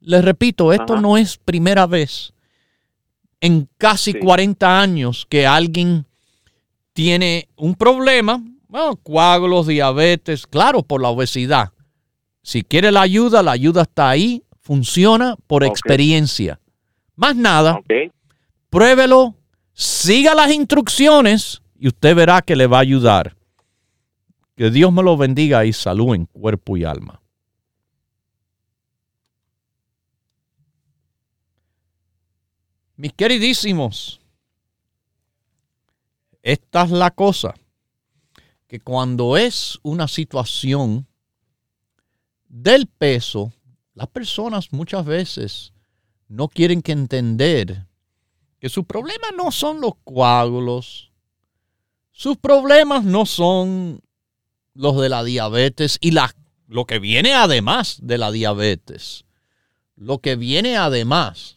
Les 0.01 0.25
repito, 0.25 0.73
esto 0.73 0.95
Ajá. 0.95 1.03
no 1.03 1.17
es 1.17 1.37
primera 1.37 1.87
vez 1.87 2.33
en 3.41 3.69
casi 3.79 4.11
Sí. 4.11 4.19
40 4.19 4.81
años 4.81 5.25
que 5.29 5.47
alguien 5.47 6.05
tiene 6.95 7.49
un 7.55 7.77
problema, 7.77 8.43
bueno, 8.69 8.97
coágulos, 8.97 9.67
diabetes, 9.67 10.47
claro, 10.47 10.83
por 10.83 11.01
la 11.01 11.09
obesidad. 11.09 11.73
Si 12.43 12.63
quiere 12.63 12.93
la 12.93 13.03
ayuda, 13.03 13.43
la 13.43 13.53
ayuda 13.53 13.83
está 13.83 14.09
ahí, 14.11 14.45
funciona 14.61 15.37
por 15.47 15.65
experiencia. 15.65 16.61
Más 17.15 17.35
nada, 17.35 17.81
pruébelo, 18.71 19.35
siga 19.73 20.35
las 20.35 20.53
instrucciones 20.53 21.63
y 21.79 21.89
usted 21.89 22.15
verá 22.15 22.43
que 22.43 22.57
le 22.57 22.67
va 22.67 22.79
a 22.79 22.83
ayudar. 22.83 23.37
Que 24.57 24.71
Dios 24.71 24.93
me 24.93 25.03
lo 25.03 25.17
bendiga 25.17 25.65
y 25.65 25.73
salud 25.73 26.15
en 26.15 26.27
cuerpo 26.27 26.77
y 26.77 26.85
alma. 26.85 27.21
Mis 32.97 33.13
queridísimos, 33.13 34.21
esta 36.43 36.85
es 36.85 36.91
la 36.91 37.11
cosa, 37.11 37.55
que 38.67 38.81
cuando 38.81 39.37
es 39.37 39.79
una 39.83 40.09
situación 40.09 41.07
del 42.49 42.87
peso, 42.87 43.53
las 43.95 44.09
personas 44.09 44.73
muchas 44.73 45.05
veces 45.05 45.73
no 46.29 46.49
quieren 46.49 46.83
que 46.83 46.93
entender 46.93 47.87
que 48.59 48.69
sus 48.69 48.85
problemas 48.85 49.31
no 49.37 49.53
son 49.53 49.81
los 49.81 49.93
coágulos, 50.05 51.13
sus 52.11 52.37
problemas 52.37 53.05
no 53.05 53.27
son 53.27 54.01
los 54.75 55.01
de 55.01 55.09
la 55.09 55.23
diabetes 55.23 55.99
y 56.01 56.11
la, 56.11 56.35
lo 56.67 56.87
que 56.87 56.99
viene 56.99 57.35
además 57.35 57.99
de 58.03 58.19
la 58.19 58.31
diabetes, 58.33 59.25
lo 59.95 60.19
que 60.19 60.37
viene 60.37 60.77
además. 60.77 61.57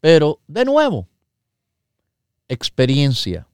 Pero 0.00 0.40
de 0.46 0.64
nuevo, 0.64 1.08
experiencia 2.48 3.46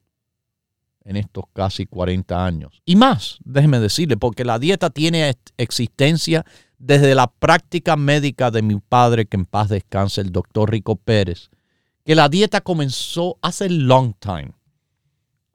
en 1.05 1.17
estos 1.17 1.45
casi 1.53 1.87
40 1.87 2.45
años. 2.45 2.81
Y 2.85 2.97
más, 2.97 3.39
déjeme 3.45 3.81
decirle, 3.81 4.17
porque 4.17 4.45
la 4.45 4.59
dieta 4.59 4.91
tiene 4.91 5.31
ex- 5.31 5.53
existencia 5.57 6.45
desde 6.79 7.15
la 7.15 7.29
práctica 7.29 7.97
médica 7.97 8.51
de 8.51 8.63
mi 8.63 8.79
padre, 8.81 9.27
que 9.27 9.37
en 9.37 9.45
paz 9.45 9.69
descanse, 9.69 10.21
el 10.21 10.33
doctor 10.33 10.71
Rico 10.71 10.97
Pérez, 10.97 11.51
que 12.05 12.15
la 12.15 12.29
dieta 12.29 12.61
comenzó 12.61 13.39
hace 13.43 13.69
long 13.71 14.15
time. 14.19 14.53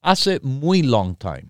Hace 0.02 0.40
muy 0.42 0.84
long 0.84 1.16
time. 1.18 1.46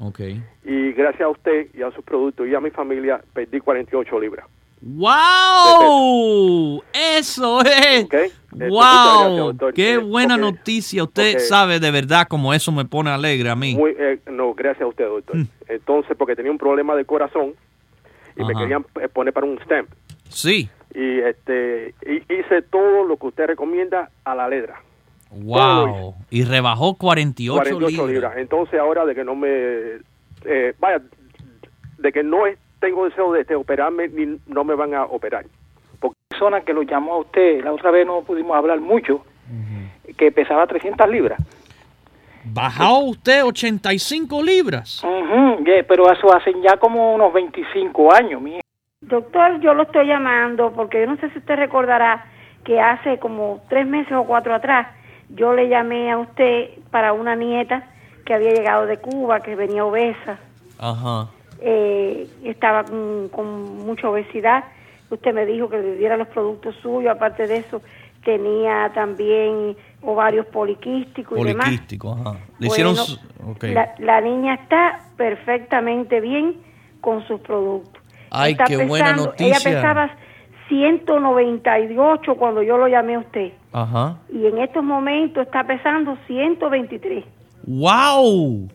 Ok. 0.00 0.20
Y 0.64 0.92
gracias 0.92 1.22
a 1.22 1.28
usted 1.28 1.68
y 1.74 1.82
a 1.82 1.92
sus 1.92 2.04
productos 2.04 2.48
y 2.48 2.54
a 2.54 2.60
mi 2.60 2.70
familia 2.70 3.22
perdí 3.32 3.60
48 3.60 4.20
libras. 4.20 4.46
¡Wow! 4.80 6.82
Eso 6.92 7.60
es. 7.62 8.04
¿ok? 8.04 8.14
Muchas 8.52 8.68
¡Wow! 8.70 9.52
gracias. 9.54 9.74
¡Qué 9.74 9.94
Eh, 9.94 9.98
buena 9.98 10.36
noticia! 10.36 11.04
Usted 11.04 11.38
sabe 11.38 11.80
de 11.80 11.90
verdad 11.90 12.26
cómo 12.28 12.52
eso 12.54 12.70
me 12.72 12.84
pone 12.84 13.10
alegre 13.10 13.48
a 13.50 13.56
mí. 13.56 13.74
Muy, 13.74 13.94
eh, 13.98 14.18
no, 14.30 14.54
gracias 14.54 14.82
a 14.82 14.86
usted, 14.86 15.06
doctor. 15.06 15.36
Mm. 15.36 15.46
Entonces, 15.68 16.16
porque 16.18 16.36
tenía 16.36 16.50
un 16.52 16.58
problema 16.58 16.94
de 16.94 17.04
corazón 17.04 17.54
y 18.36 18.44
me 18.44 18.54
querían 18.54 18.84
eh, 19.00 19.08
poner 19.08 19.32
para 19.32 19.46
un 19.46 19.58
stamp. 19.60 19.88
Sí. 20.28 20.68
Y 20.94 21.18
este 21.20 21.94
y 22.06 22.16
hice 22.32 22.60
todo 22.62 23.04
lo 23.04 23.16
que 23.16 23.26
usted 23.26 23.46
recomienda 23.46 24.10
a 24.24 24.34
la 24.34 24.48
letra. 24.48 24.80
¡Wow! 25.30 26.14
Y 26.30 26.44
rebajó 26.44 26.94
48, 26.96 27.54
48 27.56 27.90
libras. 27.90 28.12
libras. 28.14 28.32
Entonces, 28.36 28.78
ahora 28.78 29.06
de 29.06 29.14
que 29.14 29.24
no 29.24 29.34
me. 29.34 29.48
eh, 30.44 30.74
vaya, 30.78 31.00
de 31.98 32.12
que 32.12 32.22
no 32.22 32.38
tengo 32.80 33.04
deseo 33.06 33.32
de 33.32 33.40
este, 33.42 33.54
operarme 33.54 34.08
ni 34.08 34.38
no 34.46 34.64
me 34.64 34.74
van 34.74 34.92
a 34.92 35.04
operar. 35.04 35.46
Persona 36.42 36.60
que 36.62 36.72
lo 36.72 36.82
llamó 36.82 37.14
a 37.14 37.18
usted, 37.18 37.62
la 37.62 37.72
otra 37.72 37.92
vez 37.92 38.04
no 38.04 38.22
pudimos 38.22 38.56
hablar 38.56 38.80
mucho, 38.80 39.24
que 40.16 40.32
pesaba 40.32 40.66
300 40.66 41.08
libras. 41.08 41.40
Bajó 42.44 42.98
usted 43.04 43.44
85 43.44 44.42
libras. 44.42 45.04
Ujú, 45.04 45.64
yeah, 45.64 45.84
pero 45.86 46.10
eso 46.10 46.34
hacen 46.34 46.60
ya 46.60 46.76
como 46.78 47.14
unos 47.14 47.32
25 47.32 48.12
años, 48.12 48.42
mi 48.42 48.60
Doctor, 49.02 49.60
yo 49.60 49.74
lo 49.74 49.84
estoy 49.84 50.06
llamando 50.06 50.72
porque 50.72 51.00
yo 51.00 51.06
no 51.06 51.16
sé 51.18 51.30
si 51.30 51.38
usted 51.38 51.56
recordará 51.56 52.24
que 52.64 52.80
hace 52.80 53.18
como 53.18 53.60
tres 53.68 53.86
meses 53.86 54.12
o 54.12 54.24
cuatro 54.24 54.54
atrás 54.54 54.88
yo 55.28 55.54
le 55.54 55.68
llamé 55.68 56.10
a 56.10 56.18
usted 56.18 56.70
para 56.90 57.12
una 57.12 57.36
nieta 57.36 57.84
que 58.24 58.34
había 58.34 58.52
llegado 58.52 58.86
de 58.86 58.98
Cuba, 58.98 59.40
que 59.40 59.54
venía 59.56 59.84
obesa, 59.84 60.38
Ajá. 60.78 61.28
eh, 61.60 62.28
estaba 62.44 62.84
con, 62.84 63.28
con 63.28 63.86
mucha 63.86 64.08
obesidad. 64.08 64.64
Usted 65.14 65.32
me 65.34 65.44
dijo 65.46 65.68
que 65.68 65.78
le 65.78 65.96
diera 65.96 66.16
los 66.16 66.28
productos 66.28 66.74
suyos, 66.82 67.14
aparte 67.14 67.46
de 67.46 67.58
eso 67.58 67.82
tenía 68.24 68.90
también 68.94 69.76
ovarios 70.02 70.46
poliquísticos 70.46 71.38
y 71.38 71.42
demás. 71.44 71.66
Poliquístico, 71.66 72.12
ajá. 72.12 72.38
Le 72.58 72.68
Bueno, 72.68 72.92
hicieron. 72.92 73.74
la, 73.74 73.94
la 73.98 74.20
niña 74.20 74.54
está 74.54 75.00
perfectamente 75.16 76.20
bien 76.20 76.56
con 77.00 77.26
sus 77.26 77.40
productos. 77.40 78.00
Ay, 78.30 78.52
Está 78.52 78.64
qué 78.64 78.76
buena 78.86 79.06
pesando- 79.12 79.24
noticia. 79.26 79.46
Ella 79.56 79.58
pesaba 79.62 80.16
198 80.68 82.34
cuando 82.36 82.62
yo 82.62 82.76
lo 82.78 82.88
llamé 82.88 83.16
a 83.16 83.18
usted. 83.20 83.52
Ajá. 83.72 84.18
Y 84.32 84.46
en 84.46 84.58
estos 84.58 84.82
momentos 84.84 85.44
está 85.46 85.64
pesando 85.66 86.16
123. 86.26 87.24
¡Wow! 87.64 88.68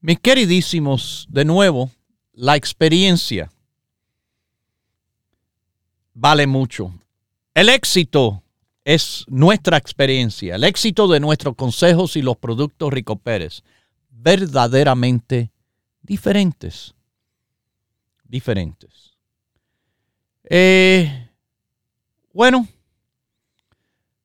Mis 0.00 0.18
queridísimos, 0.20 1.26
de 1.30 1.44
nuevo, 1.44 1.90
la 2.32 2.56
experiencia. 2.56 3.48
Vale 6.18 6.46
mucho. 6.46 6.92
El 7.54 7.68
éxito 7.68 8.42
es 8.84 9.24
nuestra 9.28 9.76
experiencia, 9.76 10.56
el 10.56 10.64
éxito 10.64 11.06
de 11.06 11.20
nuestros 11.20 11.54
consejos 11.54 12.16
y 12.16 12.22
los 12.22 12.36
productos 12.36 12.92
Rico 12.92 13.16
Pérez, 13.16 13.62
verdaderamente 14.10 15.50
diferentes. 16.02 16.94
Diferentes. 18.24 19.16
Eh, 20.44 21.28
bueno, 22.32 22.66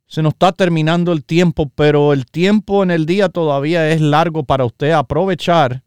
se 0.07 0.21
nos 0.21 0.33
está 0.33 0.51
terminando 0.51 1.11
el 1.11 1.23
tiempo, 1.23 1.69
pero 1.73 2.11
el 2.11 2.25
tiempo 2.25 2.83
en 2.83 2.91
el 2.91 3.05
día 3.05 3.29
todavía 3.29 3.89
es 3.89 4.01
largo 4.01 4.43
para 4.43 4.65
usted 4.65 4.91
aprovechar 4.91 5.83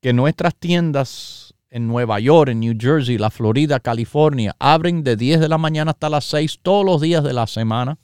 que 0.00 0.12
nuestras 0.12 0.54
tiendas 0.54 1.47
en 1.70 1.86
Nueva 1.86 2.18
York, 2.20 2.50
en 2.50 2.60
New 2.60 2.74
Jersey, 2.78 3.18
la 3.18 3.30
Florida, 3.30 3.80
California, 3.80 4.54
abren 4.58 5.02
de 5.02 5.16
10 5.16 5.40
de 5.40 5.48
la 5.48 5.58
mañana 5.58 5.90
hasta 5.90 6.08
las 6.08 6.24
6 6.24 6.60
todos 6.62 6.84
los 6.84 7.00
días 7.00 7.24
de 7.24 7.32
la 7.32 7.46
semana. 7.46 7.98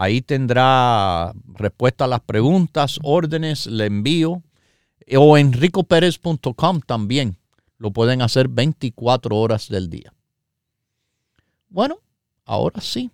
Ahí 0.00 0.22
tendrá 0.22 1.32
respuesta 1.54 2.04
a 2.04 2.06
las 2.06 2.20
preguntas, 2.20 3.00
órdenes, 3.02 3.66
le 3.66 3.86
envío. 3.86 4.44
O 5.16 5.36
en 5.36 5.52
ricopérez.com 5.52 6.80
también. 6.86 7.36
Lo 7.78 7.90
pueden 7.90 8.22
hacer 8.22 8.46
24 8.46 9.36
horas 9.36 9.68
del 9.68 9.90
día. 9.90 10.14
Bueno, 11.68 11.96
ahora 12.44 12.80
sí, 12.80 13.10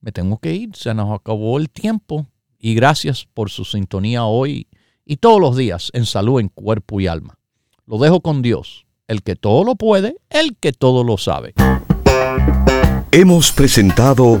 me 0.00 0.12
tengo 0.12 0.38
que 0.38 0.54
ir. 0.54 0.74
Se 0.74 0.94
nos 0.94 1.14
acabó 1.14 1.58
el 1.58 1.68
tiempo. 1.68 2.26
Y 2.58 2.74
gracias 2.74 3.26
por 3.26 3.50
su 3.50 3.66
sintonía 3.66 4.24
hoy 4.24 4.66
y 5.04 5.18
todos 5.18 5.38
los 5.38 5.58
días 5.58 5.90
en 5.92 6.06
salud 6.06 6.40
en 6.40 6.48
cuerpo 6.48 7.02
y 7.02 7.06
alma. 7.06 7.38
Lo 7.84 7.98
dejo 7.98 8.22
con 8.22 8.40
Dios, 8.40 8.86
el 9.08 9.22
que 9.22 9.36
todo 9.36 9.62
lo 9.62 9.74
puede, 9.74 10.16
el 10.30 10.56
que 10.56 10.72
todo 10.72 11.04
lo 11.04 11.18
sabe. 11.18 11.52
Hemos 13.12 13.52
presentado 13.52 14.40